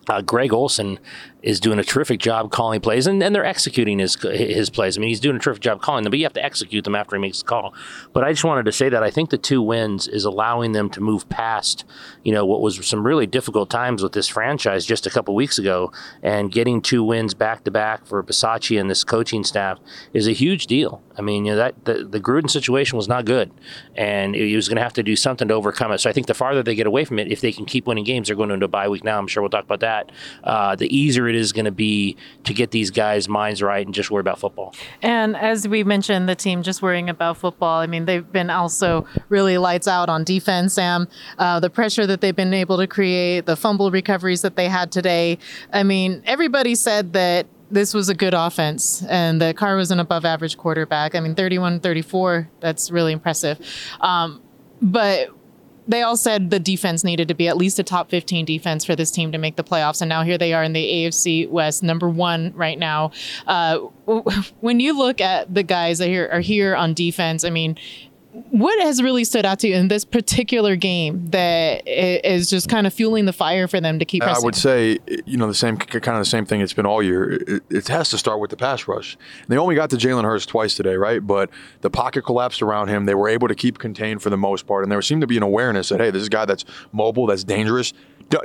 Uh, 0.07 0.21
Greg 0.21 0.51
Olsen 0.51 0.99
is 1.43 1.59
doing 1.59 1.77
a 1.77 1.83
terrific 1.83 2.21
job 2.21 2.49
calling 2.51 2.79
plays, 2.79 3.05
and, 3.05 3.21
and 3.21 3.35
they're 3.35 3.45
executing 3.45 3.99
his 3.99 4.15
his 4.21 4.69
plays. 4.69 4.97
I 4.97 5.01
mean, 5.01 5.09
he's 5.09 5.19
doing 5.19 5.35
a 5.35 5.39
terrific 5.39 5.61
job 5.61 5.81
calling 5.81 6.03
them, 6.03 6.11
but 6.11 6.17
you 6.17 6.25
have 6.25 6.33
to 6.33 6.43
execute 6.43 6.85
them 6.85 6.95
after 6.95 7.17
he 7.17 7.21
makes 7.21 7.39
the 7.39 7.45
call. 7.45 7.73
But 8.13 8.23
I 8.23 8.31
just 8.31 8.45
wanted 8.45 8.65
to 8.65 8.71
say 8.71 8.87
that 8.87 9.03
I 9.03 9.11
think 9.11 9.29
the 9.29 9.37
two 9.37 9.61
wins 9.61 10.07
is 10.07 10.23
allowing 10.23 10.71
them 10.71 10.89
to 10.91 11.01
move 11.01 11.27
past, 11.27 11.83
you 12.23 12.31
know, 12.31 12.45
what 12.45 12.61
was 12.61 12.87
some 12.87 13.05
really 13.05 13.27
difficult 13.27 13.69
times 13.69 14.01
with 14.01 14.13
this 14.13 14.29
franchise 14.29 14.85
just 14.85 15.05
a 15.05 15.09
couple 15.09 15.35
weeks 15.35 15.59
ago, 15.59 15.91
and 16.21 16.51
getting 16.51 16.81
two 16.81 17.03
wins 17.03 17.33
back 17.33 17.65
to 17.65 17.71
back 17.71 18.05
for 18.05 18.23
Bisaccia 18.23 18.79
and 18.79 18.89
this 18.89 19.03
coaching 19.03 19.43
staff 19.43 19.79
is 20.13 20.27
a 20.27 20.33
huge 20.33 20.65
deal. 20.65 21.01
I 21.17 21.21
mean, 21.21 21.45
you 21.45 21.51
know, 21.51 21.57
that 21.57 21.85
the, 21.85 22.05
the 22.05 22.19
Gruden 22.19 22.49
situation 22.49 22.95
was 22.97 23.09
not 23.09 23.25
good, 23.25 23.51
and 23.95 24.33
he 24.33 24.55
was 24.55 24.69
going 24.69 24.77
to 24.77 24.83
have 24.83 24.93
to 24.93 25.03
do 25.03 25.17
something 25.17 25.49
to 25.49 25.53
overcome 25.53 25.91
it. 25.91 25.99
So 25.99 26.09
I 26.09 26.13
think 26.13 26.27
the 26.27 26.33
farther 26.33 26.63
they 26.63 26.73
get 26.73 26.87
away 26.87 27.03
from 27.03 27.19
it, 27.19 27.31
if 27.31 27.41
they 27.41 27.51
can 27.51 27.65
keep 27.65 27.85
winning 27.85 28.05
games, 28.05 28.27
they're 28.27 28.37
going 28.37 28.49
into 28.49 28.65
a 28.65 28.69
bye 28.69 28.87
week 28.87 29.03
now. 29.03 29.19
I'm 29.19 29.27
sure 29.27 29.43
we'll 29.43 29.49
talk 29.49 29.65
about 29.65 29.81
that. 29.81 30.11
Uh, 30.43 30.75
the 30.75 30.95
easier 30.95 31.32
it 31.33 31.39
is 31.39 31.51
going 31.51 31.65
to 31.65 31.71
be 31.71 32.15
to 32.43 32.53
get 32.53 32.71
these 32.71 32.91
guys' 32.91 33.27
minds 33.27 33.61
right 33.61 33.85
and 33.85 33.93
just 33.93 34.11
worry 34.11 34.21
about 34.21 34.39
football. 34.39 34.73
And 35.01 35.35
as 35.35 35.67
we 35.67 35.83
mentioned, 35.83 36.27
the 36.29 36.35
team 36.35 36.63
just 36.63 36.81
worrying 36.81 37.09
about 37.09 37.37
football. 37.37 37.79
I 37.79 37.87
mean, 37.87 38.05
they've 38.05 38.29
been 38.31 38.49
also 38.49 39.07
really 39.29 39.57
lights 39.57 39.87
out 39.87 40.09
on 40.09 40.23
defense, 40.23 40.73
Sam. 40.73 41.07
Uh, 41.37 41.59
the 41.59 41.69
pressure 41.69 42.05
that 42.07 42.21
they've 42.21 42.35
been 42.35 42.53
able 42.53 42.77
to 42.77 42.87
create, 42.87 43.45
the 43.45 43.55
fumble 43.55 43.91
recoveries 43.91 44.41
that 44.41 44.55
they 44.55 44.67
had 44.67 44.91
today. 44.91 45.37
I 45.71 45.83
mean, 45.83 46.23
everybody 46.25 46.75
said 46.75 47.13
that 47.13 47.47
this 47.71 47.93
was 47.93 48.07
a 48.07 48.13
good 48.13 48.33
offense 48.35 49.03
and 49.09 49.41
that 49.41 49.57
Carr 49.57 49.75
was 49.75 49.89
an 49.89 49.99
above 49.99 50.25
average 50.25 50.57
quarterback. 50.57 51.15
I 51.15 51.19
mean, 51.19 51.33
31 51.33 51.79
34, 51.79 52.49
that's 52.59 52.91
really 52.91 53.11
impressive. 53.11 53.59
Um, 53.99 54.41
but 54.81 55.29
they 55.87 56.01
all 56.01 56.17
said 56.17 56.49
the 56.49 56.59
defense 56.59 57.03
needed 57.03 57.27
to 57.27 57.33
be 57.33 57.47
at 57.47 57.57
least 57.57 57.79
a 57.79 57.83
top 57.83 58.09
15 58.09 58.45
defense 58.45 58.85
for 58.85 58.95
this 58.95 59.11
team 59.11 59.31
to 59.31 59.37
make 59.37 59.55
the 59.55 59.63
playoffs. 59.63 60.01
And 60.01 60.09
now 60.09 60.23
here 60.23 60.37
they 60.37 60.53
are 60.53 60.63
in 60.63 60.73
the 60.73 60.83
AFC 60.83 61.49
West, 61.49 61.83
number 61.83 62.09
one 62.09 62.53
right 62.55 62.79
now. 62.79 63.11
Uh, 63.47 63.77
when 64.59 64.79
you 64.79 64.97
look 64.97 65.21
at 65.21 65.53
the 65.53 65.63
guys 65.63 65.99
that 65.99 66.09
are 66.09 66.39
here 66.39 66.75
on 66.75 66.93
defense, 66.93 67.43
I 67.43 67.49
mean, 67.49 67.77
what 68.49 68.81
has 68.81 69.01
really 69.01 69.23
stood 69.23 69.45
out 69.45 69.59
to 69.59 69.67
you 69.67 69.75
in 69.75 69.89
this 69.89 70.03
particular 70.03 70.75
game 70.75 71.27
that 71.29 71.87
is 71.87 72.49
just 72.49 72.67
kind 72.67 72.87
of 72.87 72.93
fueling 72.93 73.25
the 73.25 73.33
fire 73.33 73.67
for 73.67 73.79
them 73.79 73.99
to 73.99 74.05
keep? 74.05 74.23
Pressing? 74.23 74.43
I 74.43 74.45
would 74.45 74.55
say, 74.55 74.97
you 75.25 75.37
know, 75.37 75.47
the 75.47 75.53
same 75.53 75.77
kind 75.77 76.17
of 76.17 76.21
the 76.21 76.29
same 76.29 76.45
thing 76.45 76.59
it's 76.59 76.73
been 76.73 76.85
all 76.85 77.03
year. 77.03 77.33
It, 77.33 77.63
it 77.69 77.87
has 77.89 78.09
to 78.09 78.17
start 78.17 78.39
with 78.39 78.49
the 78.49 78.57
pass 78.57 78.87
rush. 78.87 79.17
They 79.47 79.57
only 79.57 79.75
got 79.75 79.91
to 79.91 79.97
Jalen 79.97 80.23
Hurts 80.23 80.47
twice 80.47 80.75
today, 80.75 80.95
right? 80.95 81.25
But 81.25 81.51
the 81.81 81.91
pocket 81.91 82.23
collapsed 82.23 82.63
around 82.63 82.87
him. 82.87 83.05
They 83.05 83.15
were 83.15 83.29
able 83.29 83.47
to 83.47 83.55
keep 83.55 83.77
contained 83.77 84.23
for 84.23 84.31
the 84.31 84.37
most 84.37 84.65
part, 84.65 84.83
and 84.83 84.91
there 84.91 85.01
seemed 85.03 85.21
to 85.21 85.27
be 85.27 85.37
an 85.37 85.43
awareness 85.43 85.89
that 85.89 85.99
hey, 85.99 86.09
this 86.09 86.21
is 86.21 86.27
a 86.27 86.31
guy 86.31 86.45
that's 86.45 86.65
mobile, 86.91 87.27
that's 87.27 87.43
dangerous 87.43 87.93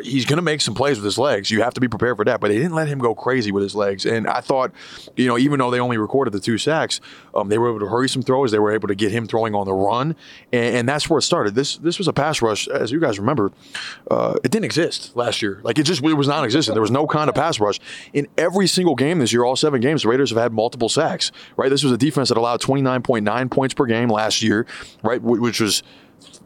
he's 0.02 0.24
going 0.24 0.36
to 0.36 0.42
make 0.42 0.60
some 0.60 0.74
plays 0.74 0.96
with 0.96 1.04
his 1.04 1.18
legs. 1.18 1.50
You 1.50 1.62
have 1.62 1.74
to 1.74 1.80
be 1.80 1.88
prepared 1.88 2.16
for 2.16 2.24
that. 2.24 2.40
But 2.40 2.48
they 2.48 2.56
didn't 2.56 2.74
let 2.74 2.88
him 2.88 2.98
go 2.98 3.14
crazy 3.14 3.52
with 3.52 3.62
his 3.62 3.74
legs. 3.74 4.06
And 4.06 4.26
I 4.26 4.40
thought, 4.40 4.72
you 5.16 5.26
know, 5.26 5.38
even 5.38 5.58
though 5.58 5.70
they 5.70 5.80
only 5.80 5.98
recorded 5.98 6.32
the 6.32 6.40
two 6.40 6.58
sacks, 6.58 7.00
um, 7.34 7.48
they 7.48 7.58
were 7.58 7.68
able 7.70 7.80
to 7.80 7.86
hurry 7.86 8.08
some 8.08 8.22
throws. 8.22 8.50
They 8.50 8.58
were 8.58 8.72
able 8.72 8.88
to 8.88 8.94
get 8.94 9.12
him 9.12 9.26
throwing 9.26 9.54
on 9.54 9.66
the 9.66 9.72
run, 9.72 10.16
and, 10.52 10.76
and 10.76 10.88
that's 10.88 11.08
where 11.08 11.18
it 11.18 11.22
started. 11.22 11.54
This 11.54 11.76
this 11.78 11.98
was 11.98 12.08
a 12.08 12.12
pass 12.12 12.42
rush, 12.42 12.68
as 12.68 12.90
you 12.90 13.00
guys 13.00 13.18
remember. 13.18 13.52
Uh, 14.10 14.34
it 14.44 14.50
didn't 14.50 14.64
exist 14.64 15.16
last 15.16 15.42
year. 15.42 15.60
Like 15.62 15.78
it 15.78 15.84
just 15.84 16.02
it 16.02 16.14
was 16.14 16.28
non-existent. 16.28 16.74
There 16.74 16.82
was 16.82 16.90
no 16.90 17.06
kind 17.06 17.28
of 17.28 17.34
pass 17.34 17.60
rush 17.60 17.80
in 18.12 18.26
every 18.36 18.66
single 18.66 18.94
game 18.94 19.18
this 19.18 19.32
year. 19.32 19.44
All 19.44 19.56
seven 19.56 19.80
games, 19.80 20.02
the 20.02 20.08
Raiders 20.08 20.30
have 20.30 20.38
had 20.38 20.52
multiple 20.52 20.88
sacks. 20.88 21.32
Right. 21.56 21.70
This 21.70 21.82
was 21.82 21.92
a 21.92 21.98
defense 21.98 22.28
that 22.28 22.38
allowed 22.38 22.60
29.9 22.60 23.50
points 23.50 23.74
per 23.74 23.86
game 23.86 24.08
last 24.08 24.42
year. 24.42 24.66
Right, 25.02 25.22
which 25.22 25.60
was 25.60 25.82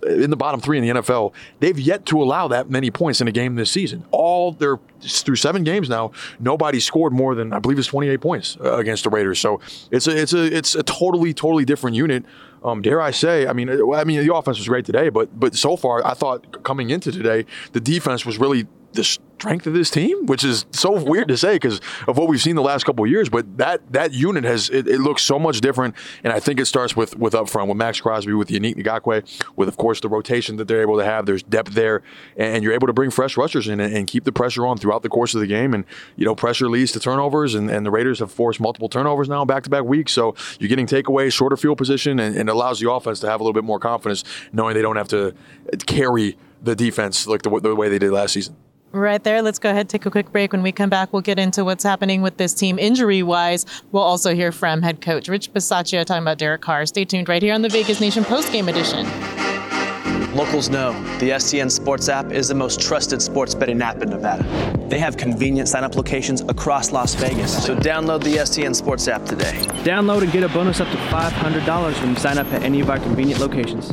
in 0.07 0.31
the 0.31 0.37
bottom 0.37 0.61
three 0.61 0.79
in 0.79 0.85
the 0.85 1.01
NFL. 1.01 1.33
They've 1.61 1.79
yet 1.79 2.07
to 2.07 2.23
allow 2.23 2.49
that 2.49 2.71
many 2.71 2.91
points 2.91 3.21
in 3.21 3.29
a 3.29 3.33
game 3.33 3.55
this 3.55 3.71
season. 3.71 4.05
All 4.11 4.53
their 4.53 4.79
through 5.01 5.37
seven 5.37 5.65
games 5.65 5.89
now, 5.89 6.13
nobody 6.39 6.81
scored 6.81 7.13
more 7.13 7.35
than 7.35 7.53
I 7.53 7.59
believe 7.59 7.79
it's 7.79 7.89
28 7.89 8.21
points 8.21 8.57
uh, 8.61 8.77
against 8.77 9.05
the 9.05 9.11
Raiders. 9.11 9.39
So 9.39 9.61
it's 9.91 10.07
a 10.07 10.21
it's 10.21 10.33
a 10.33 10.57
it's 10.57 10.75
a 10.75 10.83
totally 10.83 11.35
totally 11.35 11.65
different 11.65 11.97
unit. 11.97 12.25
Um, 12.65 12.81
dare 12.81 13.01
I 13.01 13.11
say? 13.11 13.47
I 13.47 13.53
mean, 13.53 13.69
I 13.71 14.05
mean 14.05 14.25
the 14.25 14.35
offense 14.35 14.59
was 14.59 14.69
great 14.69 14.85
today, 14.85 15.09
but 15.09 15.39
but 15.39 15.55
so 15.55 15.77
far 15.77 16.05
I 16.07 16.15
thought 16.15 16.63
coming 16.63 16.91
into 16.91 17.11
today 17.11 17.47
the 17.73 17.81
defense 17.81 18.25
was 18.25 18.39
really 18.39 18.67
the 18.93 19.05
strength 19.43 19.67
of 19.67 19.75
this 19.75 19.91
team, 19.91 20.27
which 20.27 20.45
is 20.45 20.67
so 20.71 21.03
weird 21.03 21.27
to 21.27 21.37
say 21.37 21.57
because 21.57 21.81
of 22.07 22.17
what 22.17 22.29
we've 22.29 22.41
seen 22.41 22.55
the 22.55 22.63
last 22.63 22.85
couple 22.85 23.05
of 23.05 23.11
years. 23.11 23.29
But 23.29 23.59
that 23.59 23.81
that 23.93 24.13
unit 24.13 24.45
has 24.45 24.71
it, 24.71 24.87
it, 24.87 25.01
looks 25.01 25.23
so 25.23 25.37
much 25.37 25.61
different, 25.61 25.97
and 26.23 26.33
I 26.33 26.39
think 26.39 26.61
it 26.61 26.67
starts 26.67 26.95
with 26.97 27.17
with 27.17 27.35
up 27.35 27.49
front 27.49 27.69
with 27.69 27.77
Maxx 27.77 28.01
Crosby, 28.01 28.33
with 28.35 28.49
Yannick 28.49 28.77
Ngakoue, 28.77 29.45
with 29.57 29.69
of 29.69 29.77
course 29.77 30.01
the 30.01 30.09
rotation 30.09 30.57
that 30.57 30.69
they're 30.69 30.83
able 30.83 30.97
to 30.97 31.05
have. 31.05 31.27
There's 31.27 31.43
depth 31.43 31.75
there, 31.75 32.03
and 32.37 32.63
you're 32.63 32.73
able 32.73 32.87
to 32.87 32.93
bring 32.93 33.11
fresh 33.11 33.37
rushers 33.37 33.67
in 33.67 33.81
and, 33.81 33.93
and 33.93 34.07
keep 34.07 34.23
the 34.23 34.33
pressure 34.33 34.65
on 34.65 34.79
throughout 34.79 35.03
the 35.03 35.09
course 35.09 35.35
of 35.35 35.41
the 35.41 35.49
game. 35.49 35.75
And 35.75 35.85
you 36.15 36.25
know, 36.25 36.37
pressure 36.37 36.69
leads 36.69 36.93
to 36.93 37.01
turnovers, 37.01 37.57
and, 37.57 37.69
and 37.69 37.85
the 37.85 37.91
Raiders 37.91 38.21
have 38.21 38.31
forced 38.31 38.61
multiple 38.61 38.89
turnovers 38.89 39.29
now 39.29 39.45
back 39.45 39.65
to 39.65 39.71
back 39.71 39.85
weeks. 39.85 40.13
So 40.13 40.37
you're 40.61 40.69
getting 40.69 40.87
takeaways, 40.87 41.33
shorter 41.33 41.57
field 41.57 41.79
position, 41.79 42.21
and, 42.21 42.37
and 42.37 42.49
allows 42.49 42.79
the 42.79 42.91
offense 42.91 43.19
to 43.21 43.29
have 43.29 43.41
a 43.41 43.43
little 43.43 43.55
bit 43.55 43.65
more 43.65 43.81
confidence, 43.81 44.23
knowing 44.53 44.75
they 44.75 44.83
don't 44.83 44.97
have 44.97 45.09
to 45.09 45.35
carry 45.87 46.37
the 46.63 46.77
defense 46.77 47.27
like 47.27 47.43
the, 47.43 47.61
the 47.61 47.75
way 47.75 47.89
they 47.89 47.99
did 47.99 48.13
last 48.13 48.33
season. 48.33 48.57
Right 48.93 49.25
there. 49.25 49.41
Let's 49.41 49.59
go 49.59 49.71
ahead 49.71 49.89
take 49.89 50.05
a 50.05 50.11
quick 50.11 50.31
break. 50.33 50.53
When 50.53 50.63
we 50.63 50.71
come 50.71 50.91
back, 50.91 51.15
we'll 51.15 51.23
get 51.23 51.39
into 51.39 51.65
what's 51.65 51.83
happening 51.83 52.21
with 52.21 52.37
this 52.37 52.53
team 52.53 52.79
injury 52.79 53.23
wise. 53.23 53.65
We'll 53.91 54.03
also 54.03 54.35
hear 54.35 54.53
from 54.53 54.83
head 54.83 55.01
coach 55.01 55.29
Rich 55.29 55.53
Bisaccia 55.55 56.05
talking 56.05 56.23
about 56.23 56.37
Derek 56.37 56.61
Carr. 56.61 56.85
Stay 56.85 57.07
tuned 57.07 57.29
right 57.29 57.43
here 57.43 57.55
on 57.55 57.63
the 57.63 57.71
Vegas 57.71 58.01
Nation 58.01 58.23
post 58.23 58.53
game 58.53 58.69
edition. 58.69 59.07
Locals 60.35 60.71
know 60.71 60.93
the 61.19 61.31
STN 61.31 61.71
Sports 61.71 62.09
app 62.09 62.33
is 62.33 62.49
the 62.49 62.55
most 62.55 62.81
trusted 62.81 63.21
sports 63.21 63.55
betting 63.55 63.81
app 63.83 64.03
in 64.03 64.11
Nevada. 64.11 64.45
They 64.89 64.99
have 64.99 65.17
convenient 65.17 65.69
sign 65.69 65.85
up 65.85 65.95
locations 65.95 66.43
across 66.43 66.91
Las 66.91 67.15
Vegas. 67.15 67.65
So 67.65 67.75
download 67.75 68.23
the 68.23 68.37
STN 68.37 68.75
Sports 68.75 69.09
app 69.09 69.25
today. 69.25 69.53
Download 69.85 70.23
and 70.23 70.33
get 70.33 70.43
a 70.43 70.49
bonus 70.49 70.81
up 70.81 70.89
to 70.89 70.97
$500 70.97 72.01
when 72.01 72.11
you 72.11 72.17
sign 72.17 72.39
up 72.39 72.47
at 72.53 72.63
any 72.63 72.81
of 72.81 72.89
our 72.89 72.99
convenient 72.99 73.41
locations. 73.41 73.93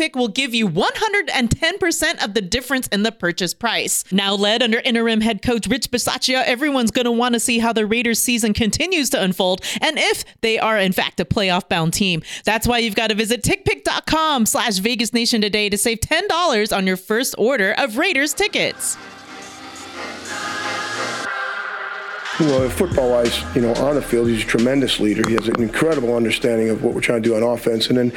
TickPick 0.00 0.16
will 0.16 0.28
give 0.28 0.54
you 0.54 0.68
110% 0.68 2.24
of 2.24 2.34
the 2.34 2.40
difference 2.40 2.86
in 2.88 3.02
the 3.02 3.12
purchase 3.12 3.52
price. 3.52 4.04
Now 4.10 4.34
led 4.34 4.62
under 4.62 4.78
interim 4.78 5.20
head 5.20 5.42
coach 5.42 5.66
Rich 5.66 5.90
Bisaccia, 5.90 6.42
everyone's 6.44 6.90
going 6.90 7.04
to 7.04 7.12
want 7.12 7.34
to 7.34 7.40
see 7.40 7.58
how 7.58 7.72
the 7.72 7.86
Raiders 7.86 8.18
season 8.18 8.54
continues 8.54 9.10
to 9.10 9.22
unfold 9.22 9.62
and 9.80 9.98
if 9.98 10.24
they 10.40 10.58
are 10.58 10.78
in 10.78 10.92
fact 10.92 11.20
a 11.20 11.24
playoff 11.24 11.68
bound 11.68 11.92
team. 11.92 12.22
That's 12.44 12.66
why 12.66 12.78
you've 12.78 12.94
got 12.94 13.08
to 13.08 13.14
visit 13.14 13.42
tickpick.com 13.42 14.46
slash 14.46 14.78
Vegas 14.78 15.12
Nation 15.12 15.40
today 15.40 15.68
to 15.68 15.76
save 15.76 16.00
$10 16.00 16.76
on 16.76 16.86
your 16.86 16.96
first 16.96 17.34
order 17.36 17.74
of 17.76 17.98
Raiders 17.98 18.32
tickets. 18.32 18.96
Well, 22.40 22.70
football 22.70 23.10
wise, 23.10 23.44
you 23.54 23.60
know, 23.60 23.74
on 23.74 23.96
the 23.96 24.00
field, 24.00 24.28
he's 24.28 24.42
a 24.42 24.46
tremendous 24.46 24.98
leader. 24.98 25.28
He 25.28 25.34
has 25.34 25.46
an 25.46 25.60
incredible 25.60 26.16
understanding 26.16 26.70
of 26.70 26.82
what 26.82 26.94
we're 26.94 27.02
trying 27.02 27.22
to 27.22 27.28
do 27.28 27.36
on 27.36 27.42
offense. 27.42 27.90
And 27.90 27.98
then 27.98 28.12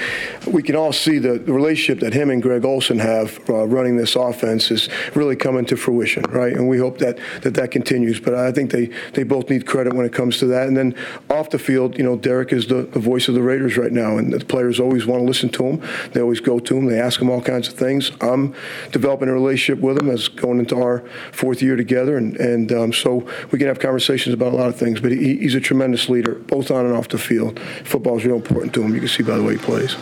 we 0.48 0.64
can 0.64 0.78
all 0.78 0.94
see 0.94 1.20
the, 1.20 1.40
the 1.40 1.52
relationship 1.52 2.00
that 2.00 2.14
him 2.14 2.30
and 2.30 2.42
Greg 2.42 2.64
Olsen 2.64 3.00
have 3.00 3.38
uh, 3.50 3.68
running 3.68 3.98
this 3.98 4.16
offense 4.16 4.72
is 4.72 4.88
really 5.14 5.36
coming 5.36 5.66
to 5.66 5.76
fruition, 5.76 6.24
right? 6.30 6.54
And 6.54 6.70
we 6.70 6.78
hope 6.78 7.00
that 7.00 7.20
that, 7.42 7.56
that 7.56 7.72
continues. 7.72 8.22
But 8.22 8.34
I 8.34 8.54
think 8.54 8.72
they, 8.72 8.92
they 9.12 9.24
both 9.24 9.50
need 9.50 9.68
credit 9.68 9.94
when 9.94 10.06
it 10.06 10.14
comes 10.14 10.38
to 10.38 10.46
that. 10.46 10.70
And 10.70 10.78
then 10.78 10.96
off 11.30 11.50
the 11.50 11.60
field, 11.60 11.98
you 11.98 12.06
know, 12.06 12.16
Derek 12.16 12.54
is 12.54 12.68
the, 12.68 12.84
the 12.84 13.00
voice 13.00 13.28
of 13.28 13.36
the 13.36 13.44
Raiders 13.44 13.76
right 13.76 13.92
now. 13.92 14.18
And 14.18 14.32
the 14.32 14.40
players 14.46 14.80
always 14.80 15.06
want 15.06 15.20
to 15.20 15.26
listen 15.26 15.50
to 15.50 15.66
him. 15.66 15.82
They 16.14 16.22
always 16.22 16.40
go 16.40 16.60
to 16.60 16.78
him. 16.78 16.86
They 16.86 16.98
ask 16.98 17.22
him 17.22 17.30
all 17.30 17.42
kinds 17.42 17.68
of 17.68 17.74
things. 17.74 18.14
I'm 18.22 18.56
developing 18.94 19.28
a 19.28 19.34
relationship 19.34 19.84
with 19.84 20.02
him 20.02 20.10
as 20.10 20.30
going 20.30 20.60
into 20.60 20.82
our 20.82 21.00
fourth 21.34 21.62
year 21.62 21.76
together. 21.76 22.16
And, 22.16 22.38
and 22.38 22.72
um, 22.72 22.94
so 22.94 23.30
we 23.52 23.60
can 23.60 23.68
have 23.68 23.80
conversations 23.80 24.13
about 24.22 24.54
a 24.54 24.56
lot 24.56 24.68
of 24.68 24.76
things, 24.76 25.02
but 25.02 25.12
he, 25.12 25.38
he's 25.38 25.56
a 25.56 25.60
tremendous 25.60 26.10
leader, 26.10 26.36
both 26.36 26.70
on 26.70 26.86
and 26.86 26.96
off 26.96 27.10
the 27.10 27.18
field. 27.18 27.60
Football 27.84 28.18
is 28.18 28.26
real 28.26 28.36
important 28.36 28.74
to 28.76 28.84
him. 28.84 28.94
You 28.94 29.00
can 29.00 29.10
see 29.10 29.24
by 29.24 29.38
the 29.38 29.44
way 29.44 29.54
he 29.54 29.60
plays. 29.60 29.96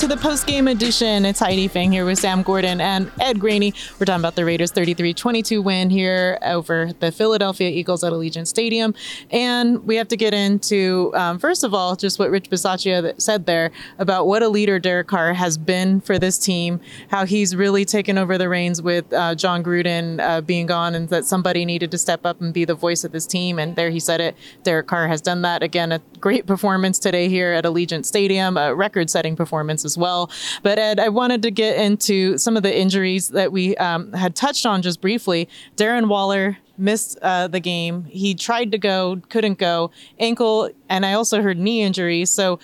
To 0.00 0.06
the 0.06 0.16
post 0.16 0.46
game 0.46 0.66
edition. 0.66 1.26
It's 1.26 1.40
Heidi 1.40 1.68
Fang 1.68 1.92
here 1.92 2.06
with 2.06 2.18
Sam 2.18 2.42
Gordon 2.42 2.80
and 2.80 3.12
Ed 3.20 3.38
Graney. 3.38 3.74
We're 3.98 4.06
talking 4.06 4.22
about 4.22 4.34
the 4.34 4.46
Raiders' 4.46 4.72
33 4.72 5.12
22 5.12 5.60
win 5.60 5.90
here 5.90 6.38
over 6.40 6.94
the 7.00 7.12
Philadelphia 7.12 7.68
Eagles 7.68 8.02
at 8.02 8.10
Allegiant 8.10 8.46
Stadium. 8.46 8.94
And 9.30 9.84
we 9.84 9.96
have 9.96 10.08
to 10.08 10.16
get 10.16 10.32
into, 10.32 11.12
um, 11.14 11.38
first 11.38 11.64
of 11.64 11.74
all, 11.74 11.96
just 11.96 12.18
what 12.18 12.30
Rich 12.30 12.48
Bisaccia 12.48 13.20
said 13.20 13.44
there 13.44 13.72
about 13.98 14.26
what 14.26 14.42
a 14.42 14.48
leader 14.48 14.78
Derek 14.78 15.06
Carr 15.06 15.34
has 15.34 15.58
been 15.58 16.00
for 16.00 16.18
this 16.18 16.38
team, 16.38 16.80
how 17.10 17.26
he's 17.26 17.54
really 17.54 17.84
taken 17.84 18.16
over 18.16 18.38
the 18.38 18.48
reins 18.48 18.80
with 18.80 19.12
uh, 19.12 19.34
Jon 19.34 19.62
Gruden 19.62 20.18
uh, 20.18 20.40
being 20.40 20.64
gone, 20.64 20.94
and 20.94 21.10
that 21.10 21.26
somebody 21.26 21.66
needed 21.66 21.90
to 21.90 21.98
step 21.98 22.24
up 22.24 22.40
and 22.40 22.54
be 22.54 22.64
the 22.64 22.74
voice 22.74 23.04
of 23.04 23.12
this 23.12 23.26
team. 23.26 23.58
And 23.58 23.76
there 23.76 23.90
he 23.90 24.00
said 24.00 24.22
it. 24.22 24.34
Derek 24.62 24.86
Carr 24.86 25.08
has 25.08 25.20
done 25.20 25.42
that. 25.42 25.62
Again, 25.62 25.92
a 25.92 25.98
great 26.20 26.46
performance 26.46 26.98
today 26.98 27.28
here 27.28 27.52
at 27.52 27.64
Allegiant 27.64 28.06
Stadium, 28.06 28.56
a 28.56 28.74
record 28.74 29.10
setting 29.10 29.36
performance 29.36 29.84
as 29.90 29.98
well. 29.98 30.30
But 30.62 30.78
Ed, 30.78 31.00
I 31.00 31.08
wanted 31.08 31.42
to 31.42 31.50
get 31.50 31.76
into 31.78 32.38
some 32.38 32.56
of 32.56 32.62
the 32.62 32.76
injuries 32.76 33.30
that 33.30 33.50
we 33.50 33.76
um, 33.76 34.12
had 34.12 34.36
touched 34.36 34.64
on 34.66 34.82
just 34.82 35.00
briefly. 35.00 35.48
Darren 35.76 36.08
Waller 36.08 36.58
missed 36.78 37.18
uh, 37.22 37.48
the 37.48 37.60
game. 37.60 38.04
He 38.04 38.34
tried 38.34 38.70
to 38.72 38.78
go, 38.78 39.20
couldn't 39.28 39.58
go, 39.58 39.90
ankle, 40.18 40.70
and 40.88 41.04
I 41.04 41.12
also 41.14 41.42
heard 41.42 41.58
knee 41.58 41.82
injuries. 41.82 42.30
So, 42.30 42.58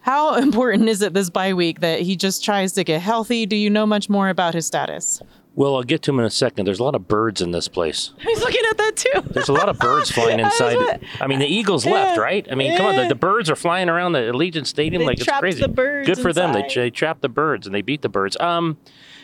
how 0.00 0.34
important 0.46 0.88
is 0.88 1.02
it 1.02 1.14
this 1.14 1.30
bye 1.30 1.54
week 1.54 1.80
that 1.80 2.00
he 2.00 2.16
just 2.16 2.44
tries 2.44 2.72
to 2.74 2.84
get 2.84 3.00
healthy? 3.00 3.44
Do 3.46 3.56
you 3.56 3.70
know 3.70 3.86
much 3.86 4.08
more 4.08 4.28
about 4.28 4.54
his 4.54 4.66
status? 4.66 5.20
Well, 5.54 5.76
I'll 5.76 5.82
get 5.82 6.00
to 6.02 6.10
him 6.12 6.18
in 6.18 6.24
a 6.24 6.30
second. 6.30 6.64
There's 6.64 6.78
a 6.80 6.84
lot 6.84 6.94
of 6.94 7.06
birds 7.08 7.42
in 7.42 7.50
this 7.50 7.68
place. 7.68 8.12
I 8.20 8.24
was 8.30 8.40
looking 8.40 8.62
at 8.70 8.78
that 8.78 8.96
too. 8.96 9.20
There's 9.32 9.50
a 9.50 9.52
lot 9.52 9.68
of 9.68 9.78
birds 9.78 10.10
flying 10.14 10.40
inside. 10.40 11.06
I 11.20 11.26
mean, 11.26 11.40
the 11.40 11.46
Eagles 11.46 11.84
left, 11.84 12.18
right? 12.18 12.46
I 12.50 12.54
mean, 12.54 12.76
come 12.76 12.86
on, 12.86 12.96
the, 12.96 13.08
the 13.08 13.14
birds 13.14 13.50
are 13.50 13.56
flying 13.56 13.88
around 13.90 14.12
the 14.12 14.20
Allegiant 14.20 14.66
Stadium 14.66 15.00
They 15.00 15.06
like 15.06 15.20
it's 15.20 15.30
crazy. 15.38 15.60
the 15.60 15.68
birds 15.68 16.08
Good 16.08 16.18
for 16.18 16.32
them. 16.32 16.52
They, 16.54 16.64
inside. 16.64 16.80
they 16.80 16.90
trapped 16.90 17.20
the 17.22 17.28
birds 17.28 17.66
and 17.66 17.74
they 17.74 17.82
beat 17.82 18.00
the 18.02 18.08
birds. 18.08 18.36
Um, 18.40 18.78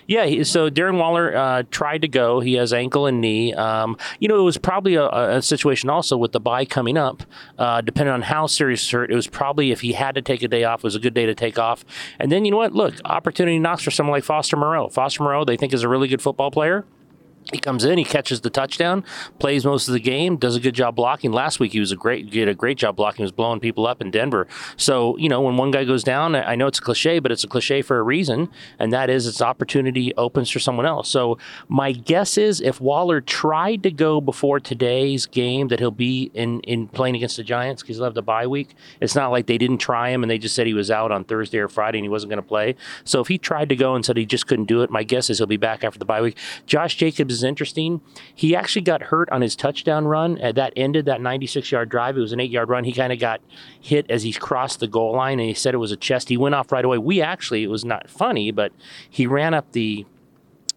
yeah. 0.09 0.43
So 0.43 0.71
Darren 0.71 0.99
Waller 0.99 1.37
uh, 1.37 1.63
tried 1.71 2.01
to 2.03 2.09
go. 2.09 2.41
He 2.41 2.55
has 2.55 2.73
ankle 2.73 3.07
and 3.07 3.21
knee. 3.21 3.53
Um, 3.53 3.97
you 4.19 4.27
know, 4.27 4.41
it 4.41 4.43
was 4.43 4.57
probably 4.57 4.95
a, 4.95 5.07
a 5.07 5.43
situation 5.43 5.91
also 5.91 6.17
with 6.17 6.33
the 6.33 6.41
bye 6.41 6.65
coming 6.65 6.97
up. 6.97 7.23
Uh, 7.59 7.83
depending 7.83 8.13
on 8.13 8.23
how 8.23 8.47
serious 8.47 8.91
hurt, 8.91 9.13
it 9.13 9.15
was 9.15 9.27
probably 9.27 9.71
if 9.71 9.83
he 9.83 9.93
had 9.93 10.15
to 10.15 10.23
take 10.23 10.43
a 10.43 10.49
day 10.49 10.65
off, 10.65 10.81
it 10.81 10.85
was 10.85 10.97
a 10.97 11.01
good 11.01 11.15
day 11.15 11.27
to 11.27 11.35
take 11.35 11.59
off. 11.59 11.85
And 12.19 12.33
then 12.33 12.47
you 12.47 12.51
know 12.51 12.57
what? 12.57 12.73
Look, 12.73 12.95
opportunity 13.05 13.59
knocks 13.59 13.83
for 13.83 13.91
someone 13.91 14.17
like 14.17 14.25
Foster 14.25 14.57
Moreau. 14.57 14.89
Foster 14.89 15.23
Moreau, 15.23 15.45
they 15.45 15.59
think 15.59 15.75
is 15.75 15.83
a 15.83 15.89
really 15.89 16.09
good 16.09 16.23
football 16.23 16.51
player. 16.51 16.87
He 17.53 17.59
comes 17.59 17.85
in, 17.85 17.97
he 17.97 18.05
catches 18.05 18.43
the 18.43 18.51
touchdown, 18.51 19.05
plays 19.39 19.65
most 19.65 19.89
of 19.89 19.95
the 19.95 20.01
game, 20.01 20.37
does 20.37 20.55
a 20.55 20.61
good 20.61 20.75
job 20.75 20.95
blocking. 20.95 21.33
Last 21.33 21.61
week 21.61 21.73
he 21.73 21.81
was 21.81 21.91
a 21.91 21.97
great, 21.97 22.31
did 22.31 22.47
a 22.47 22.55
great 22.55 22.77
job 22.77 22.97
blocking. 22.97 23.19
He 23.19 23.23
was 23.23 23.33
blowing 23.33 23.59
people 23.59 23.87
up 23.87 24.03
in 24.03 24.11
Denver. 24.11 24.47
So 24.77 25.17
you 25.17 25.31
know 25.31 25.41
when 25.41 25.57
one 25.57 25.71
guy 25.71 25.85
goes 25.85 26.05
down, 26.05 26.37
I 26.37 26.57
know 26.57 26.67
it's 26.67 26.79
a 26.79 26.83
cliche, 26.83 27.21
but 27.21 27.33
it's 27.33 27.45
a 27.45 27.49
cliche 27.49 27.81
for 27.81 27.99
a 27.99 28.03
reason, 28.03 28.51
and 28.79 28.93
that 28.93 29.09
is 29.09 29.27
its 29.27 29.41
opportunity 29.41 30.15
opens 30.17 30.51
for 30.51 30.59
someone 30.59 30.85
else. 30.85 31.09
So 31.09 31.39
my 31.69 31.93
guess 31.93 32.37
is 32.37 32.61
if 32.61 32.83
Waller 32.83 33.23
tried 33.23 33.83
to 33.85 33.91
go 33.91 34.21
before 34.21 34.61
today's 34.61 35.25
game, 35.25 35.69
that 35.69 35.79
he'll 35.79 35.91
be 35.91 36.31
in 36.35 36.61
in 36.61 36.87
playing 36.87 37.17
against 37.17 37.39
the 37.39 37.45
Giants 37.45 37.83
because 37.83 37.97
he'll 37.97 38.05
have 38.05 38.15
the 38.15 38.23
bye 38.23 38.47
week. 38.47 38.75
It's 39.01 39.15
not 39.15 39.31
like 39.31 39.47
they 39.47 39.59
didn't 39.59 39.79
try 39.79 40.11
him 40.11 40.23
and 40.23 40.31
they 40.31 40.39
just 40.39 40.55
said 40.55 40.67
he 40.67 40.75
was 40.75 40.91
out 40.91 41.11
on 41.11 41.25
Thursday 41.25 41.59
or 41.59 41.69
Friday 41.69 41.99
and 41.99 42.05
he 42.05 42.11
wasn't 42.11 42.31
going 42.31 42.43
to 42.43 42.49
play. 42.49 42.77
So 43.05 43.21
if 43.21 43.29
he 43.29 43.39
tried 43.39 43.71
to 43.71 43.77
go 43.77 43.95
and 43.95 44.05
said 44.05 44.19
he 44.19 44.27
just 44.27 44.47
couldn't 44.47 44.67
do 44.67 44.83
it, 44.83 44.91
my 44.91 45.03
guess 45.03 45.31
is 45.31 45.39
he'll 45.39 45.47
be 45.47 45.57
back 45.57 45.83
after 45.83 45.99
the 45.99 46.05
bye 46.05 46.21
week. 46.21 46.37
Josh 46.67 46.97
Jacobs 46.97 47.38
is 47.39 47.45
interesting. 47.45 48.01
He 48.35 48.55
actually 48.55 48.83
got 48.83 49.03
hurt 49.03 49.31
on 49.31 49.41
his 49.41 49.57
touchdown 49.57 50.07
run. 50.07 50.35
That 50.37 50.73
ended 50.77 51.07
that 51.07 51.21
96 51.21 51.71
yard 51.73 51.89
drive. 51.89 52.17
It 52.17 52.21
was 52.21 52.33
an 52.33 52.41
eight 52.41 52.51
yard 52.51 52.69
run. 52.69 52.85
He 52.85 52.93
kind 52.93 53.13
of 53.13 53.19
got 53.19 53.41
hit 53.81 54.07
as 54.11 54.23
he 54.23 54.33
crossed 54.33 54.81
the 54.81 54.89
goal 54.89 55.15
line 55.15 55.39
and 55.41 55.49
he 55.49 55.55
said 55.55 55.75
it 55.75 55.79
was 55.79 55.93
a 55.93 55.97
chest. 55.97 56.29
He 56.29 56.37
went 56.37 56.55
off 56.55 56.73
right 56.73 56.85
away. 56.85 56.99
We 56.99 57.23
actually, 57.23 57.63
it 57.65 57.71
was 57.71 57.85
not 57.85 58.11
funny, 58.11 58.51
but 58.51 58.73
he 59.09 59.27
ran 59.27 59.55
up 59.55 59.73
the 59.73 60.07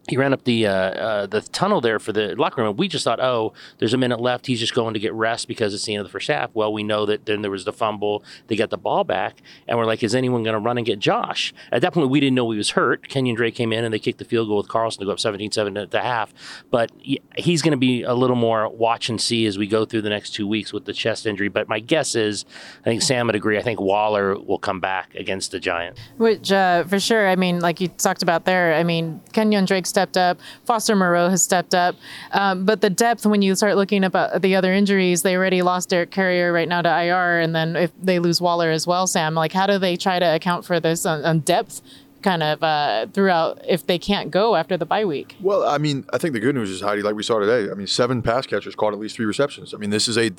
he 0.08 0.16
ran 0.16 0.32
up 0.32 0.44
the 0.44 0.66
uh, 0.66 0.72
uh, 0.72 1.26
the 1.26 1.40
tunnel 1.40 1.80
there 1.80 1.98
for 1.98 2.12
the 2.12 2.34
locker 2.34 2.60
room. 2.60 2.70
And 2.70 2.78
we 2.78 2.88
just 2.88 3.04
thought, 3.04 3.20
oh, 3.20 3.52
there's 3.78 3.94
a 3.94 3.98
minute 3.98 4.20
left. 4.20 4.46
He's 4.46 4.58
just 4.58 4.74
going 4.74 4.94
to 4.94 5.00
get 5.00 5.12
rest 5.12 5.46
because 5.46 5.74
it's 5.74 5.84
the 5.84 5.94
end 5.94 6.00
of 6.00 6.06
the 6.06 6.12
first 6.12 6.28
half. 6.28 6.50
Well, 6.54 6.72
we 6.72 6.82
know 6.82 7.06
that 7.06 7.26
then 7.26 7.42
there 7.42 7.50
was 7.50 7.64
the 7.64 7.72
fumble. 7.72 8.24
They 8.48 8.56
got 8.56 8.70
the 8.70 8.78
ball 8.78 9.04
back, 9.04 9.40
and 9.68 9.78
we're 9.78 9.84
like, 9.84 10.02
is 10.02 10.14
anyone 10.14 10.42
going 10.42 10.54
to 10.54 10.60
run 10.60 10.76
and 10.76 10.86
get 10.86 10.98
Josh? 10.98 11.54
At 11.70 11.82
that 11.82 11.92
point, 11.92 12.10
we 12.10 12.18
didn't 12.18 12.34
know 12.34 12.50
he 12.50 12.58
was 12.58 12.70
hurt. 12.70 13.08
Kenyon 13.08 13.36
Drake 13.36 13.54
came 13.54 13.72
in 13.72 13.84
and 13.84 13.94
they 13.94 13.98
kicked 14.00 14.18
the 14.18 14.24
field 14.24 14.48
goal 14.48 14.56
with 14.56 14.68
Carlson 14.68 15.00
to 15.00 15.06
go 15.06 15.12
up 15.12 15.18
17-7 15.18 15.80
at 15.80 15.90
the 15.92 16.00
half. 16.00 16.34
But 16.70 16.90
he's 17.36 17.62
going 17.62 17.72
to 17.72 17.76
be 17.76 18.02
a 18.02 18.14
little 18.14 18.36
more 18.36 18.68
watch 18.68 19.08
and 19.08 19.20
see 19.20 19.46
as 19.46 19.56
we 19.56 19.68
go 19.68 19.84
through 19.84 20.02
the 20.02 20.10
next 20.10 20.30
two 20.30 20.48
weeks 20.48 20.72
with 20.72 20.84
the 20.84 20.92
chest 20.92 21.26
injury. 21.26 21.48
But 21.48 21.68
my 21.68 21.78
guess 21.78 22.16
is, 22.16 22.44
I 22.80 22.84
think 22.84 23.02
Sam 23.02 23.26
would 23.26 23.36
agree. 23.36 23.56
I 23.56 23.62
think 23.62 23.80
Waller 23.80 24.36
will 24.36 24.58
come 24.58 24.80
back 24.80 25.14
against 25.14 25.52
the 25.52 25.60
Giants. 25.60 26.00
Which, 26.16 26.50
uh, 26.50 26.84
for 26.84 26.98
sure, 26.98 27.28
I 27.28 27.36
mean, 27.36 27.60
like 27.60 27.80
you 27.80 27.86
talked 27.88 28.22
about 28.22 28.44
there, 28.46 28.74
I 28.74 28.82
mean, 28.82 29.20
Kenyon 29.32 29.64
Drake 29.64 29.86
stepped 29.92 30.16
up, 30.16 30.38
Foster 30.64 30.96
Moreau 30.96 31.28
has 31.28 31.42
stepped 31.42 31.74
up. 31.74 31.96
Um, 32.32 32.64
but 32.64 32.80
the 32.80 32.88
depth, 32.90 33.26
when 33.26 33.42
you 33.42 33.54
start 33.54 33.76
looking 33.76 34.04
about 34.04 34.40
the 34.40 34.56
other 34.56 34.72
injuries, 34.72 35.20
they 35.22 35.36
already 35.36 35.60
lost 35.60 35.90
Derek 35.90 36.10
Carrier 36.10 36.52
right 36.52 36.68
now 36.68 36.80
to 36.80 36.88
IR. 36.88 37.40
And 37.40 37.54
then 37.54 37.76
if 37.76 37.92
they 38.00 38.18
lose 38.18 38.40
Waller 38.40 38.70
as 38.70 38.86
well, 38.86 39.06
Sam, 39.06 39.34
like 39.34 39.52
how 39.52 39.66
do 39.66 39.78
they 39.78 39.96
try 39.96 40.18
to 40.18 40.34
account 40.34 40.64
for 40.64 40.80
this 40.80 41.04
on, 41.04 41.22
on 41.24 41.40
depth 41.40 41.82
kind 42.22 42.42
of 42.42 42.62
uh, 42.62 43.06
throughout 43.12 43.60
if 43.68 43.86
they 43.86 43.98
can't 43.98 44.30
go 44.30 44.56
after 44.56 44.76
the 44.76 44.86
bye 44.86 45.04
week? 45.04 45.36
Well, 45.40 45.68
I 45.68 45.78
mean, 45.78 46.06
I 46.12 46.18
think 46.18 46.32
the 46.32 46.40
good 46.40 46.54
news 46.54 46.70
is 46.70 46.80
Heidi, 46.80 47.02
like 47.02 47.14
we 47.14 47.22
saw 47.22 47.38
today. 47.38 47.70
I 47.70 47.74
mean, 47.74 47.86
seven 47.86 48.22
pass 48.22 48.46
catchers 48.46 48.74
caught 48.74 48.92
at 48.92 48.98
least 48.98 49.16
three 49.16 49.26
receptions. 49.26 49.74
I 49.74 49.76
mean, 49.76 49.90
this 49.90 50.08
is 50.08 50.16
a 50.16 50.30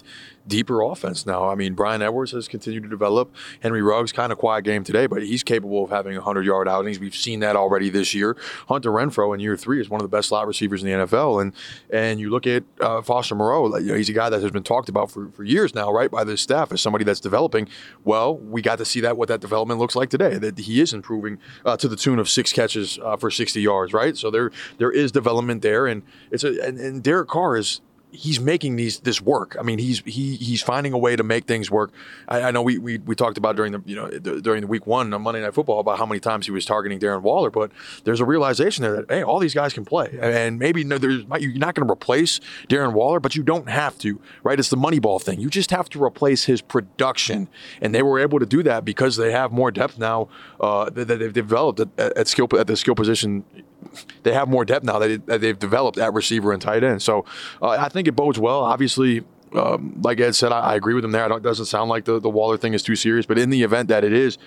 deeper 0.47 0.81
offense 0.81 1.25
now. 1.25 1.49
I 1.49 1.55
mean, 1.55 1.73
Bryan 1.73 2.01
Edwards 2.01 2.31
has 2.31 2.47
continued 2.47 2.83
to 2.83 2.89
develop. 2.89 3.33
Henry 3.61 3.81
Ruggs 3.81 4.11
kind 4.11 4.31
of 4.31 4.37
quiet 4.37 4.63
game 4.63 4.83
today, 4.83 5.07
but 5.07 5.23
he's 5.23 5.43
capable 5.43 5.83
of 5.83 5.89
having 5.89 6.15
100 6.15 6.45
yard 6.45 6.67
outings. 6.67 6.99
We've 6.99 7.15
seen 7.15 7.39
that 7.41 7.55
already 7.55 7.89
this 7.89 8.13
year. 8.13 8.35
Hunter 8.67 8.91
Renfrow 8.91 9.33
in 9.33 9.39
year 9.39 9.57
three 9.57 9.79
is 9.79 9.89
one 9.89 10.01
of 10.01 10.03
the 10.09 10.15
best 10.15 10.29
slot 10.29 10.47
receivers 10.47 10.83
in 10.83 10.89
the 10.89 11.05
NFL, 11.05 11.41
and 11.41 11.53
and 11.89 12.19
you 12.19 12.29
look 12.29 12.47
at 12.47 12.63
uh, 12.81 13.01
Foster 13.01 13.35
Moreau, 13.35 13.63
like, 13.63 13.83
you 13.83 13.89
know, 13.89 13.95
he's 13.95 14.09
a 14.09 14.13
guy 14.13 14.29
that 14.29 14.41
has 14.41 14.51
been 14.51 14.63
talked 14.63 14.89
about 14.89 15.11
for, 15.11 15.29
for 15.31 15.43
years 15.43 15.73
now, 15.73 15.91
right, 15.91 16.11
by 16.11 16.23
the 16.23 16.37
staff 16.37 16.71
as 16.71 16.81
somebody 16.81 17.03
that's 17.03 17.19
developing. 17.19 17.67
Well, 18.03 18.37
we 18.37 18.61
got 18.61 18.77
to 18.79 18.85
see 18.85 19.01
that 19.01 19.17
what 19.17 19.29
that 19.29 19.41
development 19.41 19.79
looks 19.79 19.95
like 19.95 20.09
today. 20.09 20.37
That 20.37 20.57
he 20.59 20.81
is 20.81 20.93
improving 20.93 21.39
uh, 21.65 21.77
to 21.77 21.87
the 21.87 21.95
tune 21.95 22.19
of 22.19 22.29
six 22.29 22.51
catches 22.51 22.99
uh, 22.99 23.17
for 23.17 23.31
60 23.31 23.61
yards, 23.61 23.93
right? 23.93 24.17
So 24.17 24.29
there 24.29 24.51
there 24.77 24.91
is 24.91 25.11
development 25.11 25.61
there, 25.61 25.87
and 25.87 26.03
it's 26.31 26.43
a 26.43 26.59
and, 26.65 26.77
and 26.77 27.03
Derek 27.03 27.29
Carr 27.29 27.57
is 27.57 27.81
he's 28.13 28.39
making 28.39 28.75
these 28.75 28.99
this 28.99 29.21
work. 29.21 29.55
I 29.59 29.63
mean, 29.63 29.79
he's 29.79 30.01
he 30.05 30.35
he's 30.35 30.61
finding 30.61 30.93
a 30.93 30.97
way 30.97 31.15
to 31.15 31.23
make 31.23 31.45
things 31.45 31.69
work. 31.69 31.91
I, 32.27 32.43
I 32.43 32.51
know 32.51 32.61
we, 32.61 32.77
we 32.77 32.99
we 32.99 33.15
talked 33.15 33.37
about 33.37 33.55
during 33.55 33.71
the 33.71 33.81
you 33.85 33.95
know 33.95 34.09
d- 34.09 34.41
during 34.41 34.61
the 34.61 34.67
week 34.67 34.87
one 34.87 35.13
on 35.13 35.21
Monday 35.21 35.41
Night 35.41 35.53
Football 35.53 35.79
about 35.79 35.97
how 35.97 36.05
many 36.05 36.19
times 36.19 36.45
he 36.45 36.51
was 36.51 36.65
targeting 36.65 36.99
Darren 36.99 37.21
Waller, 37.21 37.49
but 37.49 37.71
there's 38.03 38.19
a 38.19 38.25
realization 38.25 38.83
there 38.83 38.95
that 38.95 39.09
hey, 39.09 39.23
all 39.23 39.39
these 39.39 39.53
guys 39.53 39.73
can 39.73 39.83
play, 39.83 40.17
and 40.21 40.59
maybe 40.59 40.83
no, 40.83 40.97
there's 40.97 41.23
you're 41.39 41.53
not 41.53 41.75
going 41.75 41.87
to 41.87 41.91
replace 41.91 42.39
Darren 42.69 42.93
Waller, 42.93 43.19
but 43.19 43.35
you 43.35 43.43
don't 43.43 43.69
have 43.69 43.97
to, 43.99 44.21
right? 44.43 44.59
It's 44.59 44.69
the 44.69 44.77
Moneyball 44.77 45.21
thing. 45.21 45.39
You 45.39 45.49
just 45.49 45.71
have 45.71 45.89
to 45.89 46.03
replace 46.03 46.45
his 46.45 46.61
production, 46.61 47.49
and 47.81 47.93
they 47.93 48.03
were 48.03 48.19
able 48.19 48.39
to 48.39 48.45
do 48.45 48.63
that 48.63 48.85
because 48.85 49.17
they 49.17 49.31
have 49.31 49.51
more 49.51 49.71
depth 49.71 49.97
now 49.97 50.29
uh, 50.59 50.89
that 50.91 51.07
that 51.07 51.19
they've 51.19 51.33
developed 51.33 51.79
at, 51.79 51.99
at 51.99 52.27
skill 52.27 52.47
at 52.57 52.67
the 52.67 52.77
skill 52.77 52.95
position 52.95 53.43
they 54.23 54.33
have 54.33 54.47
more 54.47 54.65
depth 54.65 54.85
now 54.85 54.99
that, 54.99 55.25
that 55.27 55.41
they've 55.41 55.57
developed 55.57 55.97
at 55.97 56.13
receiver 56.13 56.51
and 56.51 56.61
tight 56.61 56.83
end. 56.83 57.01
So 57.01 57.25
uh, 57.61 57.69
I 57.69 57.89
think 57.89 58.07
it 58.07 58.15
bodes 58.15 58.39
well. 58.39 58.61
Obviously, 58.61 59.23
um, 59.53 59.99
like 60.01 60.19
Ed 60.19 60.35
said, 60.35 60.51
I, 60.51 60.59
I, 60.59 60.75
agree 60.75 60.93
with 60.93 61.05
him 61.05 61.11
there. 61.11 61.31
it 61.31 61.43
doesn't 61.43 61.65
sound 61.65 61.89
like 61.89 62.05
the, 62.05 62.19
the 62.19 62.29
Waller 62.29 62.57
thing 62.57 62.73
is 62.73 62.81
too 62.81 62.95
serious, 62.95 63.25
but 63.25 63.37
in 63.37 63.49
the 63.49 63.63
event 63.63 63.89
that 63.89 64.03
it 64.03 64.13
is, 64.13 64.37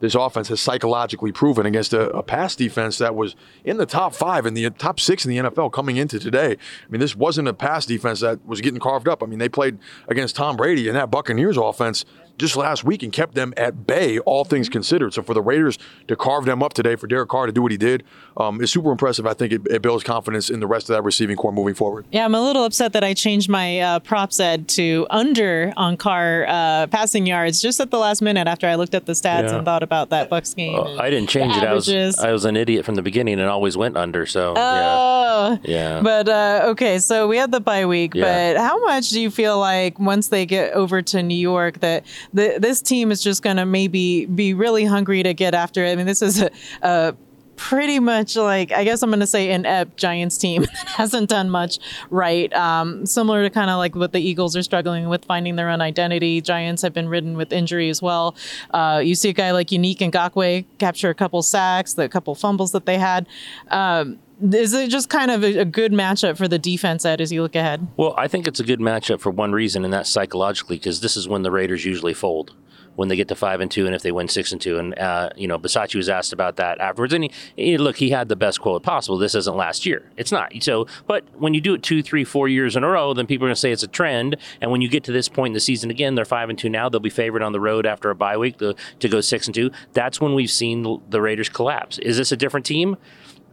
this 0.00 0.14
offense 0.14 0.48
has 0.48 0.60
psychologically 0.60 1.32
proven 1.32 1.64
against 1.64 1.94
a, 1.94 2.10
a, 2.10 2.22
pass 2.22 2.54
defense 2.54 2.98
that 2.98 3.14
was 3.14 3.34
in 3.64 3.78
the 3.78 3.86
top 3.86 4.14
five 4.14 4.44
in 4.44 4.54
the 4.54 4.68
top 4.70 5.00
six 5.00 5.24
in 5.24 5.30
the 5.30 5.38
NFL 5.38 5.72
coming 5.72 5.96
into 5.96 6.18
today. 6.18 6.52
I 6.52 6.90
mean, 6.90 7.00
this 7.00 7.16
wasn't 7.16 7.48
a 7.48 7.54
pass 7.54 7.86
defense 7.86 8.20
that 8.20 8.44
was 8.44 8.60
getting 8.60 8.80
carved 8.80 9.08
up. 9.08 9.22
I 9.22 9.26
mean, 9.26 9.38
they 9.38 9.48
played 9.48 9.78
against 10.08 10.36
Tom 10.36 10.56
Brady 10.56 10.88
and 10.88 10.96
that 10.96 11.10
Buccaneers 11.10 11.56
offense 11.56 12.04
just 12.38 12.56
last 12.56 12.84
week 12.84 13.02
and 13.02 13.12
kept 13.12 13.34
them 13.34 13.54
at 13.56 13.86
bay, 13.86 14.18
all 14.20 14.44
things 14.44 14.68
considered. 14.68 15.14
So 15.14 15.22
for 15.22 15.34
the 15.34 15.42
Raiders 15.42 15.78
to 16.08 16.16
carve 16.16 16.44
them 16.44 16.62
up 16.62 16.74
today, 16.74 16.96
for 16.96 17.06
Derek 17.06 17.28
Carr 17.28 17.46
to 17.46 17.52
do 17.52 17.62
what 17.62 17.72
he 17.72 17.78
did, 17.78 18.04
um, 18.36 18.60
is 18.60 18.70
super 18.70 18.90
impressive. 18.90 19.26
I 19.26 19.34
think 19.34 19.52
it, 19.52 19.62
it, 19.70 19.82
builds 19.82 20.02
confidence 20.02 20.50
in 20.50 20.60
the 20.60 20.66
rest 20.66 20.90
of 20.90 20.96
that 20.96 21.02
receiving 21.02 21.36
corps 21.36 21.52
moving 21.52 21.74
forward. 21.74 22.06
Yeah, 22.10 22.24
I'm 22.24 22.34
a 22.34 22.42
little 22.42 22.64
upset 22.64 22.92
that 22.94 23.04
I 23.04 23.14
changed 23.14 23.48
my 23.48 23.80
uh, 23.80 23.98
props 24.00 24.40
ed 24.40 24.68
to 24.70 25.06
under 25.10 25.72
on 25.76 25.96
Carr 25.96 26.44
uh, 26.48 26.86
passing 26.88 27.26
yards 27.26 27.62
just 27.62 27.80
at 27.80 27.90
the 27.90 27.98
last 27.98 28.20
minute 28.20 28.48
after 28.48 28.66
I 28.66 28.74
looked 28.74 28.94
at 28.94 29.06
the 29.06 29.12
stats 29.12 29.48
yeah. 29.48 29.56
and 29.56 29.64
thought 29.64 29.82
about 29.82 30.10
that 30.10 30.28
Bucks 30.28 30.54
game. 30.54 30.76
I 30.98 31.08
didn't 31.08 31.28
change 31.28 31.56
it. 31.56 31.62
I 31.62 31.72
was 31.72 31.88
I 32.18 32.32
was 32.32 32.44
an 32.44 32.56
idiot 32.56 32.84
from 32.84 32.96
the 32.96 33.02
beginning 33.02 33.38
and 33.38 33.48
always 33.48 33.76
went 33.76 33.96
under. 33.96 34.26
So 34.26 34.54
oh, 34.56 35.58
yeah, 35.64 35.96
yeah. 35.96 36.00
But 36.02 36.28
uh, 36.28 36.60
okay, 36.70 36.98
so 36.98 37.28
we 37.28 37.36
had 37.36 37.52
the 37.52 37.60
bye 37.60 37.86
week. 37.86 38.14
Yeah. 38.14 38.54
But 38.54 38.60
how 38.60 38.78
much 38.84 39.10
do 39.10 39.20
you 39.20 39.30
feel 39.30 39.58
like 39.58 39.98
once 39.98 40.28
they 40.28 40.46
get 40.46 40.72
over 40.72 41.00
to 41.02 41.22
New 41.22 41.36
York 41.36 41.80
that 41.80 42.04
the, 42.32 42.56
this 42.58 42.82
team 42.82 43.10
is 43.10 43.22
just 43.22 43.42
going 43.42 43.56
to 43.56 43.66
maybe 43.66 44.26
be 44.26 44.54
really 44.54 44.84
hungry 44.84 45.22
to 45.22 45.34
get 45.34 45.54
after 45.54 45.84
it. 45.84 45.92
I 45.92 45.96
mean, 45.96 46.06
this 46.06 46.22
is 46.22 46.42
a, 46.42 46.50
a 46.82 47.14
pretty 47.56 47.98
much 47.98 48.36
like 48.36 48.72
I 48.72 48.84
guess 48.84 49.02
I'm 49.02 49.10
going 49.10 49.20
to 49.20 49.26
say 49.26 49.50
an 49.50 49.66
ep 49.66 49.96
Giants 49.96 50.38
team 50.38 50.62
that 50.72 50.88
hasn't 50.88 51.28
done 51.28 51.50
much 51.50 51.78
right. 52.10 52.52
Um, 52.52 53.06
similar 53.06 53.42
to 53.42 53.50
kind 53.50 53.70
of 53.70 53.78
like 53.78 53.94
what 53.94 54.12
the 54.12 54.20
Eagles 54.20 54.56
are 54.56 54.62
struggling 54.62 55.08
with 55.08 55.24
finding 55.24 55.56
their 55.56 55.68
own 55.68 55.80
identity. 55.80 56.40
Giants 56.40 56.82
have 56.82 56.92
been 56.92 57.08
ridden 57.08 57.36
with 57.36 57.52
injury 57.52 57.90
as 57.90 58.00
well. 58.00 58.36
Uh, 58.72 59.00
you 59.04 59.14
see 59.14 59.30
a 59.30 59.32
guy 59.32 59.50
like 59.50 59.68
Yannick 59.68 59.98
Ngakoue 59.98 60.64
capture 60.78 61.10
a 61.10 61.14
couple 61.14 61.42
sacks, 61.42 61.94
the 61.94 62.08
couple 62.08 62.34
fumbles 62.34 62.72
that 62.72 62.86
they 62.86 62.98
had. 62.98 63.26
Um, 63.70 64.18
is 64.52 64.74
it 64.74 64.90
just 64.90 65.08
kind 65.08 65.30
of 65.30 65.42
a, 65.42 65.60
a, 65.60 65.64
good 65.64 65.92
matchup 65.92 66.36
for 66.36 66.46
the 66.46 66.58
defense 66.58 67.06
Ed 67.06 67.22
as 67.22 67.32
you 67.32 67.40
look 67.42 67.54
ahead? 67.54 67.86
Well, 67.96 68.14
I 68.18 68.28
think 68.28 68.46
it's 68.46 68.60
a 68.60 68.64
good 68.64 68.80
matchup 68.80 69.20
for 69.20 69.30
one 69.30 69.52
reason, 69.52 69.82
and 69.82 69.92
that's 69.92 70.10
psychologically 70.10 70.76
because 70.76 71.00
this 71.00 71.16
is 71.16 71.26
when 71.26 71.42
the 71.42 71.50
Raiders 71.50 71.84
usually 71.86 72.12
fold 72.12 72.52
when 72.96 73.08
they 73.08 73.16
get 73.16 73.28
to 73.28 73.36
five 73.36 73.60
and 73.60 73.70
two, 73.70 73.86
and 73.86 73.94
if 73.94 74.02
they 74.02 74.12
win 74.12 74.28
six 74.28 74.52
and 74.52 74.60
two. 74.60 74.78
And 74.78 74.98
uh, 74.98 75.30
you 75.36 75.46
know, 75.46 75.58
Bisaccia 75.58 75.94
was 75.94 76.08
asked 76.08 76.32
about 76.32 76.56
that 76.56 76.80
afterwards, 76.80 77.14
and 77.14 77.24
he, 77.24 77.30
he, 77.54 77.78
look, 77.78 77.96
he 77.96 78.10
had 78.10 78.28
the 78.28 78.36
best 78.36 78.60
quote 78.60 78.82
possible. 78.82 79.18
This 79.18 79.34
isn't 79.34 79.56
last 79.56 79.86
year. 79.86 80.10
It's 80.16 80.32
not. 80.32 80.52
So, 80.62 80.86
but 81.06 81.24
when 81.38 81.54
you 81.54 81.60
do 81.60 81.74
it 81.74 81.82
two, 81.82 82.02
three, 82.02 82.24
four 82.24 82.48
years 82.48 82.76
in 82.76 82.84
a 82.84 82.88
row, 82.88 83.14
then 83.14 83.26
people 83.26 83.46
are 83.46 83.48
going 83.48 83.54
to 83.54 83.60
say 83.60 83.72
it's 83.72 83.82
a 83.82 83.88
trend. 83.88 84.36
And 84.60 84.70
when 84.70 84.80
you 84.80 84.88
get 84.88 85.04
to 85.04 85.12
this 85.12 85.28
point 85.28 85.50
in 85.50 85.54
the 85.54 85.60
season 85.60 85.90
again, 85.90 86.14
they're 86.14 86.24
five 86.24 86.50
and 86.50 86.58
two 86.58 86.68
now. 86.68 86.88
They'll 86.88 87.00
be 87.00 87.10
favored 87.10 87.42
on 87.42 87.52
the 87.52 87.60
road 87.60 87.86
after 87.86 88.10
a 88.10 88.14
bye 88.14 88.36
week 88.36 88.58
to, 88.58 88.74
to 89.00 89.08
go 89.08 89.20
six 89.20 89.46
and 89.46 89.54
two. 89.54 89.70
That's 89.92 90.20
when 90.20 90.34
we've 90.34 90.50
seen 90.50 91.00
the 91.08 91.20
Raiders 91.20 91.48
collapse. 91.48 91.98
Is 91.98 92.16
this 92.16 92.32
a 92.32 92.36
different 92.36 92.66
team? 92.66 92.96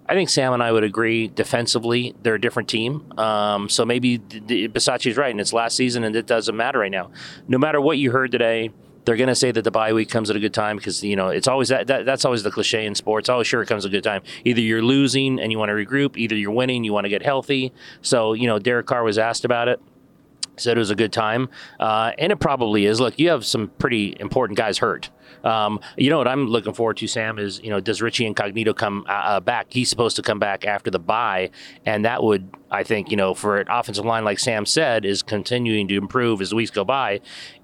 I 0.08 0.16
think 0.16 0.30
Sam 0.30 0.54
and 0.54 0.62
I 0.62 0.72
would 0.72 0.84
agree 0.84 1.30
defensively, 1.30 2.14
they're 2.24 2.36
a 2.36 2.42
different 2.42 2.68
team. 2.68 3.18
Um, 3.18 3.70
so 3.70 3.86
maybe 3.86 4.20
Bisaccia's 4.20 5.16
right, 5.16 5.32
and 5.32 5.40
it's 5.40 5.54
last 5.54 5.78
season, 5.78 6.04
and 6.04 6.16
it 6.16 6.28
doesn't 6.28 6.56
matter 6.58 6.80
right 6.80 6.92
now. 6.92 7.12
No 7.48 7.58
matter 7.58 7.80
what 7.80 7.98
you 7.98 8.12
heard 8.12 8.32
today, 8.32 8.72
they're 9.06 9.18
going 9.18 9.30
to 9.30 9.36
say 9.36 9.52
that 9.52 9.64
the 9.64 9.72
bye 9.72 9.94
week 9.94 10.10
comes 10.10 10.30
at 10.30 10.36
a 10.36 10.40
good 10.40 10.54
time 10.54 10.78
because 10.78 11.04
you 11.04 11.16
know 11.16 11.30
it's 11.30 11.48
always 11.48 11.70
that, 11.70 11.88
that, 11.88 12.06
that's 12.06 12.26
always 12.26 12.44
the 12.44 12.52
cliche 12.52 12.86
in 12.86 12.96
sports. 12.96 13.30
Always 13.30 13.48
sure 13.48 13.62
it 13.62 13.68
comes 13.68 13.86
at 13.86 13.90
a 13.90 13.92
good 13.92 14.04
time. 14.04 14.24
Either 14.46 14.62
you're 14.62 14.82
losing 14.82 15.40
and 15.40 15.52
you 15.52 15.58
want 15.58 15.70
to 15.70 15.74
regroup, 15.74 16.18
either 16.18 16.36
you're 16.36 16.52
winning, 16.52 16.84
you 16.84 16.94
want 16.94 17.06
to 17.06 17.10
get 17.10 17.24
healthy. 17.24 17.74
So 18.02 18.34
you 18.34 18.48
know, 18.48 18.60
Derek 18.60 18.86
Carr 18.86 19.04
was 19.04 19.18
asked 19.18 19.46
about 19.46 19.68
it 19.68 19.82
said 20.56 20.78
it 20.78 20.80
was 20.80 20.92
a 20.92 20.96
good 20.96 21.12
time, 21.12 21.50
uh, 21.80 22.12
and 22.20 22.32
it 22.32 22.40
probably 22.40 22.86
is. 22.86 23.00
Look, 23.00 23.18
you 23.18 23.30
have 23.30 23.44
some 23.44 23.70
pretty 23.80 24.16
important 24.20 24.56
guys 24.56 24.78
hurt. 24.78 25.10
Um, 25.44 25.80
you 25.98 26.10
know 26.10 26.18
what 26.18 26.28
I'm 26.28 26.48
looking 26.48 26.74
forward 26.74 26.98
to, 26.98 27.08
Sam, 27.08 27.38
is 27.38 27.60
you 27.62 27.70
know 27.70 27.80
does 27.80 28.02
Richie 28.02 28.26
Incognito 28.26 28.74
come 28.74 29.06
uh, 29.08 29.12
uh, 29.12 29.40
back? 29.40 29.68
He's 29.70 29.90
supposed 29.90 30.16
to 30.16 30.22
come 30.22 30.40
back 30.40 30.66
after 30.66 30.90
the 30.90 31.00
bye, 31.00 31.52
and 31.86 32.06
that 32.06 32.24
would 32.24 32.50
I 32.72 32.84
think 32.84 33.12
you 33.12 33.18
know 33.18 33.34
for 33.34 33.58
an 33.58 33.68
offensive 33.70 34.06
line 34.06 34.24
like 34.24 34.40
Sam 34.40 34.66
said 34.66 35.06
is 35.06 35.22
continuing 35.22 35.88
to 35.90 35.96
improve 35.96 36.42
as 36.42 36.54
weeks 36.54 36.72
go 36.72 36.86
by. 36.86 37.20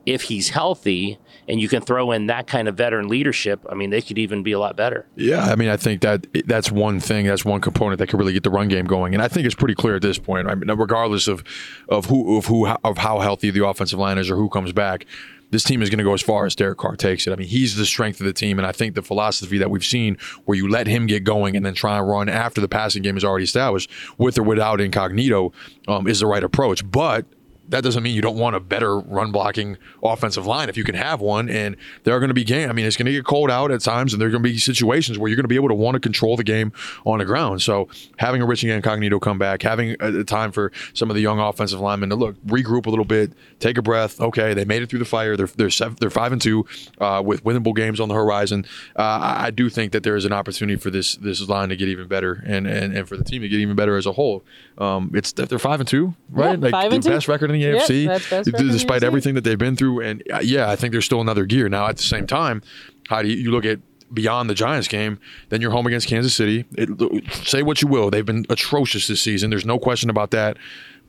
If 0.05 0.24
he's 0.24 0.50
healthy 0.50 1.20
and 1.48 1.61
you 1.61 1.70
can 1.70 1.83
throw 1.83 2.11
in 2.11 2.27
that 2.27 2.48
kind 2.48 2.68
of 2.68 2.75
veteran 2.75 3.07
leadership, 3.07 3.63
I 3.70 3.75
mean 3.75 3.92
they 3.92 4.01
could 4.01 4.18
even 4.18 4.44
be 4.44 4.51
a 4.51 4.59
lot 4.59 4.75
better. 4.75 5.07
Yeah, 5.15 5.46
I 5.46 5.55
mean 5.55 5.70
I 5.70 5.77
think 5.77 6.01
that 6.01 6.27
that's 6.46 6.72
one 6.72 7.00
thing, 7.00 7.27
that's 7.27 7.46
one 7.46 7.61
component 7.61 8.00
that 8.00 8.07
could 8.07 8.20
really 8.20 8.33
get 8.33 8.44
the 8.44 8.50
run 8.50 8.68
game 8.68 8.85
going, 8.85 9.13
and 9.13 9.24
I 9.24 9.27
think 9.27 9.46
it's 9.46 9.55
pretty 9.55 9.75
clear 9.75 9.96
at 9.96 10.01
this 10.01 10.18
point. 10.18 10.48
Regardless 10.48 11.27
of 11.27 11.44
of 11.87 12.05
who 12.05 12.37
of 12.37 12.46
who 12.48 12.68
of 12.68 12.98
how 12.98 13.20
healthy 13.20 13.51
the 13.51 13.65
offensive 13.65 14.00
line 14.00 14.18
is 14.18 14.29
or 14.29 14.35
who 14.35 14.50
comes 14.50 14.74
back 14.74 15.05
this 15.51 15.64
team 15.64 15.81
is 15.81 15.90
going 15.90 15.98
to 15.98 16.03
go 16.03 16.14
as 16.14 16.22
far 16.22 16.46
as 16.46 16.55
Derek 16.55 16.77
Carr 16.77 16.96
takes 16.96 17.25
it. 17.27 17.33
I 17.33 17.35
mean, 17.35 17.48
he's 17.48 17.75
the 17.75 17.85
strength 17.85 18.20
of 18.20 18.25
the 18.25 18.33
team, 18.33 18.59
and 18.59 18.66
I 18.66 18.72
think 18.72 18.96
the 18.96 19.01
philosophy 19.01 19.57
that 19.57 19.70
we've 19.70 19.83
seen, 19.83 20.18
where 20.46 20.57
you 20.57 20.70
let 20.70 20.88
him 20.88 21.07
get 21.07 21.24
going 21.24 21.55
and 21.55 21.66
then 21.66 21.74
try 21.74 21.98
and 21.98 22.07
run 22.07 22.29
after 22.29 22.62
the 22.62 22.68
passing 22.68 23.01
game 23.01 23.18
is 23.18 23.24
already 23.24 23.46
established, 23.46 23.90
with 24.18 24.38
or 24.38 24.44
without 24.44 24.79
Incognito, 24.79 25.51
um, 25.88 26.07
is 26.07 26.20
the 26.20 26.27
right 26.27 26.44
approach. 26.44 26.90
But 26.90 27.25
that 27.70 27.84
doesn't 27.84 28.03
mean 28.03 28.16
you 28.16 28.22
don't 28.22 28.38
want 28.38 28.55
a 28.55 28.60
better 28.60 29.00
run 29.00 29.32
blocking 29.32 29.77
offensive 30.03 30.46
line 30.46 30.70
if 30.70 30.77
you 30.77 30.84
can 30.84 30.96
have 30.96 31.22
one. 31.22 31.50
And 31.50 31.77
there 32.03 32.16
are 32.16 32.20
going 32.20 32.29
to 32.29 32.34
be 32.34 32.44
game. 32.44 32.70
I 32.70 32.74
mean, 32.74 32.86
it's 32.86 32.98
going 32.98 33.05
to 33.05 33.12
get 33.12 33.25
cold 33.25 33.50
out 33.51 33.72
at 33.72 33.82
times, 33.82 34.14
and 34.14 34.22
there 34.22 34.27
are 34.27 34.32
going 34.32 34.44
to 34.44 34.50
be 34.50 34.58
situations 34.58 35.18
where 35.18 35.29
you're 35.29 35.36
going 35.36 35.44
to 35.44 35.50
be 35.50 35.55
able 35.55 35.70
to 35.70 35.75
want 35.75 35.96
to 35.96 36.00
control 36.00 36.36
the 36.36 36.44
game 36.44 36.74
on 37.05 37.20
the 37.20 37.25
ground. 37.25 37.62
So 37.62 37.88
having 38.18 38.42
a 38.42 38.46
Richie 38.46 38.72
Incognito 38.72 39.20
come 39.20 39.38
back, 39.38 39.62
having 39.62 39.96
a, 40.00 40.24
time 40.24 40.51
for 40.51 40.72
some 40.94 41.10
of 41.10 41.16
the 41.16 41.22
young 41.22 41.40
offensive 41.40 41.79
linemen 41.79 42.10
to 42.10 42.16
look, 42.16 42.36
regroup 42.46 42.86
a 42.86 42.90
little 42.90 43.05
bit, 43.05 43.34
take 43.60 43.77
a 43.77 43.82
breath. 43.82 44.20
Okay, 44.20 44.53
they 44.53 44.66
made 44.66 44.82
it 44.82 44.90
through 44.90 45.00
the 45.00 45.05
fire. 45.05 45.38
They're 45.38 45.48
they're 45.48 45.70
seven, 45.70 45.98
they're 46.00 46.10
five 46.10 46.32
and 46.32 46.42
two 46.42 46.66
uh, 47.00 47.22
with 47.25 47.44
winnable 47.44 47.75
games 47.75 48.00
on 48.00 48.10
the 48.10 48.16
horizon. 48.16 48.66
Uh, 48.96 49.38
I, 49.40 49.51
do 49.51 49.70
think 49.70 49.94
that 49.94 50.03
there 50.03 50.16
is 50.16 50.25
an 50.25 50.34
opportunity 50.34 50.79
for 50.79 50.90
this 50.90 51.16
this 51.16 51.48
line 51.48 51.70
to 51.70 51.75
get 51.75 51.88
even 51.88 52.08
better, 52.08 52.44
and 52.46 52.68
and, 52.68 52.96
and 52.96 53.08
for 53.08 53.18
the 53.18 53.24
team 53.24 53.42
to 53.42 53.50
get 53.50 53.60
even 53.60 53.75
better 53.75 53.98
as 53.98 54.05
a 54.05 54.14
whole. 54.14 54.44
Um, 54.77 55.12
it's 55.14 55.32
they're 55.34 55.60
five 55.60 55.79
and 55.79 55.88
two, 55.88 56.14
right? 56.29 56.60
Yeah, 56.60 56.70
like 56.70 56.90
the 56.90 57.00
two. 57.00 57.10
best 57.10 57.27
record 57.27 57.51
in 57.51 57.58
the 57.58 57.58
AFC, 57.61 58.05
yep, 58.05 58.55
despite 58.57 59.03
everything 59.03 59.35
that 59.35 59.43
they've 59.43 59.57
been 59.57 59.75
through. 59.75 60.01
And 60.01 60.24
uh, 60.31 60.39
yeah, 60.39 60.69
I 60.69 60.75
think 60.75 60.91
there's 60.91 61.05
still 61.05 61.22
another 61.22 61.45
gear. 61.45 61.69
Now, 61.69 61.87
at 61.87 61.98
the 61.98 62.03
same 62.03 62.27
time, 62.27 62.61
how 63.07 63.22
do 63.22 63.27
you, 63.27 63.35
you 63.35 63.51
look 63.51 63.65
at 63.65 63.79
beyond 64.13 64.50
the 64.50 64.55
Giants 64.55 64.87
game, 64.87 65.19
then 65.50 65.61
you're 65.61 65.72
home 65.72 65.87
against 65.87 66.07
Kansas 66.07 66.33
City. 66.33 66.65
It, 66.77 67.24
say 67.45 67.61
what 67.63 67.81
you 67.81 67.87
will, 67.87 68.09
they've 68.09 68.25
been 68.25 68.45
atrocious 68.50 69.07
this 69.07 69.22
season. 69.22 69.50
There's 69.50 69.65
no 69.65 69.79
question 69.79 70.09
about 70.09 70.31
that 70.31 70.57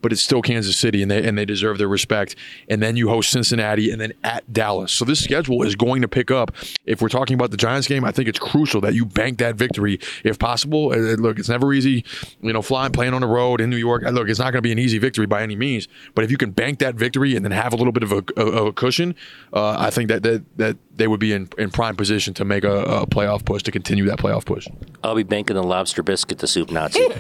but 0.03 0.13
it's 0.13 0.23
still 0.23 0.43
Kansas 0.43 0.77
City, 0.77 1.03
and 1.03 1.11
they 1.11 1.27
and 1.27 1.37
they 1.37 1.45
deserve 1.45 1.79
their 1.79 1.89
respect. 1.89 2.37
And 2.69 2.83
then 2.83 2.97
you 2.97 3.09
host 3.09 3.31
Cincinnati, 3.31 3.91
and 3.91 4.01
then 4.01 4.13
at 4.25 4.51
Dallas. 4.53 4.93
So 4.93 5.05
this 5.05 5.23
schedule 5.23 5.63
is 5.63 5.75
going 5.75 6.03
to 6.03 6.09
pick 6.09 6.31
up. 6.31 6.53
If 6.85 7.03
we're 7.03 7.09
talking 7.09 7.35
about 7.35 7.51
the 7.51 7.57
Giants 7.57 7.89
game, 7.89 8.05
I 8.05 8.13
think 8.13 8.29
it's 8.29 8.39
crucial 8.39 8.81
that 8.83 8.95
you 8.95 9.05
bank 9.05 9.39
that 9.39 9.57
victory 9.57 9.99
if 10.25 10.39
possible. 10.39 10.93
Uh, 10.93 10.97
uh, 10.97 11.17
look, 11.17 11.39
it's 11.39 11.49
never 11.49 11.73
easy, 11.73 12.05
you 12.41 12.53
know, 12.53 12.63
flying 12.63 12.93
playing 12.93 13.15
on 13.15 13.21
the 13.21 13.27
road 13.27 13.61
in 13.61 13.71
New 13.71 13.77
York. 13.77 14.05
Uh, 14.05 14.11
look, 14.11 14.29
it's 14.29 14.39
not 14.39 14.53
going 14.53 14.59
to 14.59 14.63
be 14.63 14.73
an 14.73 14.79
easy 14.79 14.99
victory 14.99 15.27
by 15.27 15.43
any 15.43 15.57
means, 15.57 15.89
but 16.15 16.25
if 16.25 16.31
you 16.31 16.37
can 16.37 16.51
bank 16.51 16.79
that 16.79 16.95
victory 16.95 17.37
and 17.37 17.45
then 17.45 17.53
have 17.53 17.73
a 17.73 17.77
little 17.77 17.93
bit 17.93 18.03
of 18.03 18.13
a, 18.13 18.41
of 18.41 18.67
a 18.67 18.73
cushion, 18.73 19.15
uh, 19.53 19.77
I 19.79 19.91
think 19.91 20.09
that 20.09 20.23
that 20.23 20.45
that 20.57 20.77
they 21.01 21.09
would 21.09 21.21
be 21.21 21.33
in, 21.33 21.49
in 21.57 21.71
prime 21.71 21.97
position 21.97 22.35
to 22.35 22.45
make 22.45 22.63
a, 22.63 22.83
a, 22.83 23.07
playoff 23.07 23.43
push 23.43 23.63
to 23.63 23.71
continue 23.71 24.05
that 24.05 24.19
playoff 24.19 24.45
push. 24.45 24.69
I'll 25.03 25.15
be 25.15 25.23
banking 25.23 25.57
the 25.57 25.63
lobster 25.63 26.03
biscuit 26.03 26.39
to 26.41 26.47
soup 26.47 26.71
Nazi. 26.71 27.01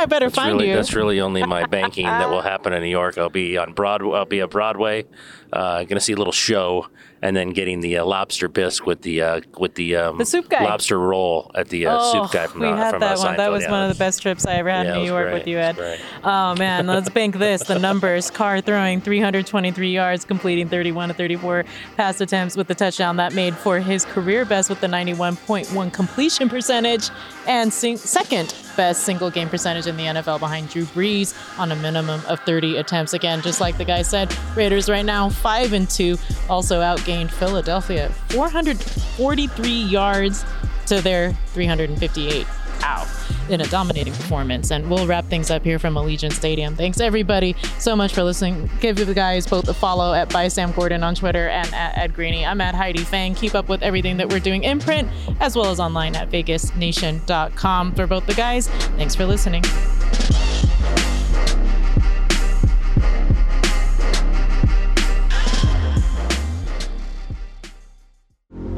I 0.00 0.06
better 0.08 0.26
that's 0.26 0.34
find 0.34 0.54
really, 0.54 0.70
you. 0.70 0.74
That's 0.74 0.94
really 0.94 1.20
only 1.20 1.44
my 1.44 1.66
banking 1.66 2.06
that 2.20 2.30
will 2.30 2.42
happen 2.42 2.72
in 2.72 2.82
New 2.82 2.88
York. 2.88 3.16
I'll 3.16 3.30
be 3.30 3.56
on 3.56 3.72
Broadway. 3.72 4.18
I'll 4.18 4.26
be 4.26 4.40
at 4.40 4.50
Broadway. 4.50 5.06
Uh, 5.52 5.78
going 5.84 5.88
to 5.96 6.00
see 6.00 6.12
a 6.12 6.16
little 6.16 6.32
show 6.32 6.86
and 7.22 7.36
then 7.36 7.50
getting 7.50 7.80
the 7.80 7.98
uh, 7.98 8.04
lobster 8.04 8.48
bisque 8.48 8.86
with 8.86 9.02
the 9.02 9.20
uh, 9.20 9.40
with 9.58 9.74
the, 9.74 9.96
um, 9.96 10.18
the 10.18 10.24
soup 10.24 10.48
guy 10.48 10.64
lobster 10.64 10.98
roll 10.98 11.50
at 11.54 11.68
the 11.68 11.86
uh, 11.86 11.98
oh, 11.98 12.12
soup 12.12 12.32
guy 12.32 12.46
from 12.46 12.62
we 12.62 12.68
uh, 12.68 12.76
had 12.76 12.92
from, 12.92 13.00
that 13.00 13.18
one. 13.18 13.36
That 13.36 13.50
was 13.50 13.62
yeah, 13.62 13.70
one 13.70 13.82
of 13.82 13.94
the 13.94 13.98
best 13.98 14.22
trips 14.22 14.46
I 14.46 14.54
ever 14.54 14.70
had 14.70 14.86
yeah, 14.86 14.94
in 14.94 15.00
New 15.00 15.06
York 15.06 15.26
great. 15.26 15.34
with 15.34 15.46
you, 15.46 15.58
Ed. 15.58 16.00
Oh 16.24 16.54
man, 16.56 16.86
let's 16.86 17.10
bank 17.10 17.38
this. 17.38 17.64
The 17.64 17.78
numbers: 17.78 18.30
Carr 18.30 18.60
throwing 18.60 19.00
323 19.00 19.92
yards, 19.92 20.24
completing 20.24 20.68
31 20.68 21.08
to 21.08 21.14
34 21.14 21.64
pass 21.96 22.20
attempts 22.20 22.56
with 22.56 22.68
the 22.68 22.74
touchdown 22.74 23.16
that 23.16 23.34
made 23.34 23.54
for 23.54 23.80
his 23.80 24.04
career 24.04 24.44
best 24.44 24.70
with 24.70 24.80
the 24.80 24.86
91.1 24.86 25.92
completion 25.92 26.48
percentage 26.48 27.10
and 27.46 27.72
sing- 27.72 27.96
second 27.96 28.54
best 28.76 29.02
single 29.02 29.30
game 29.30 29.48
percentage 29.48 29.86
in 29.86 29.96
the 29.96 30.04
NFL 30.04 30.38
behind 30.38 30.70
Drew 30.70 30.84
Brees 30.84 31.34
on 31.58 31.70
a 31.70 31.76
minimum 31.76 32.22
of 32.26 32.40
30 32.40 32.78
attempts. 32.78 33.12
Again, 33.12 33.42
just 33.42 33.60
like 33.60 33.76
the 33.76 33.84
guy 33.84 34.02
said, 34.02 34.34
Raiders 34.56 34.88
right 34.88 35.04
now 35.04 35.28
five 35.40 35.72
and 35.72 35.88
two, 35.88 36.16
also 36.48 36.80
outgained 36.80 37.30
Philadelphia 37.30 38.10
443 38.28 39.70
yards 39.70 40.44
to 40.86 41.00
their 41.00 41.32
358. 41.46 42.46
Ow. 42.82 43.06
In 43.48 43.60
a 43.60 43.66
dominating 43.66 44.12
performance. 44.12 44.70
And 44.70 44.88
we'll 44.88 45.06
wrap 45.06 45.24
things 45.26 45.50
up 45.50 45.64
here 45.64 45.78
from 45.78 45.94
Allegiant 45.94 46.32
Stadium. 46.32 46.76
Thanks 46.76 47.00
everybody 47.00 47.54
so 47.78 47.94
much 47.94 48.14
for 48.14 48.22
listening. 48.22 48.70
Give 48.80 48.96
the 48.96 49.14
guys 49.14 49.46
both 49.46 49.68
a 49.68 49.74
follow 49.74 50.14
at 50.14 50.32
by 50.32 50.48
Sam 50.48 50.72
Gordon 50.72 51.02
on 51.02 51.14
Twitter 51.14 51.48
and 51.48 51.72
at 51.74 51.98
Ed 51.98 52.14
Graney. 52.14 52.46
I'm 52.46 52.60
at 52.60 52.74
Heidi 52.74 53.04
Fang. 53.04 53.34
Keep 53.34 53.54
up 53.54 53.68
with 53.68 53.82
everything 53.82 54.16
that 54.18 54.28
we're 54.28 54.40
doing 54.40 54.64
in 54.64 54.80
print 54.80 55.08
as 55.40 55.56
well 55.56 55.70
as 55.70 55.80
online 55.80 56.16
at 56.16 56.30
vegasnation.com. 56.30 57.94
For 57.94 58.06
both 58.06 58.26
the 58.26 58.34
guys, 58.34 58.68
thanks 58.68 59.14
for 59.14 59.26
listening. 59.26 59.62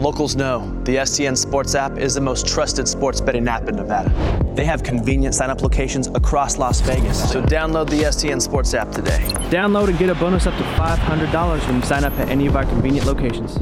Locals 0.02 0.34
know 0.34 0.58
the 0.82 0.96
STN 0.96 1.38
Sports 1.38 1.76
app 1.76 1.96
is 1.96 2.12
the 2.12 2.20
most 2.20 2.44
trusted 2.44 2.88
sports 2.88 3.20
betting 3.20 3.46
app 3.46 3.68
in 3.68 3.76
Nevada. 3.76 4.10
They 4.56 4.64
have 4.64 4.82
convenient 4.82 5.32
sign 5.32 5.48
up 5.48 5.62
locations 5.62 6.08
across 6.08 6.58
Las 6.58 6.80
Vegas. 6.80 7.30
So 7.30 7.40
download 7.40 7.88
the 7.88 8.02
STN 8.02 8.42
Sports 8.42 8.74
app 8.74 8.90
today. 8.90 9.20
Download 9.48 9.86
and 9.88 9.96
get 10.00 10.10
a 10.10 10.16
bonus 10.16 10.48
up 10.48 10.56
to 10.56 10.64
$500 10.64 11.66
when 11.68 11.76
you 11.76 11.82
sign 11.82 12.02
up 12.02 12.12
at 12.14 12.28
any 12.30 12.48
of 12.48 12.56
our 12.56 12.64
convenient 12.64 13.06
locations. 13.06 13.58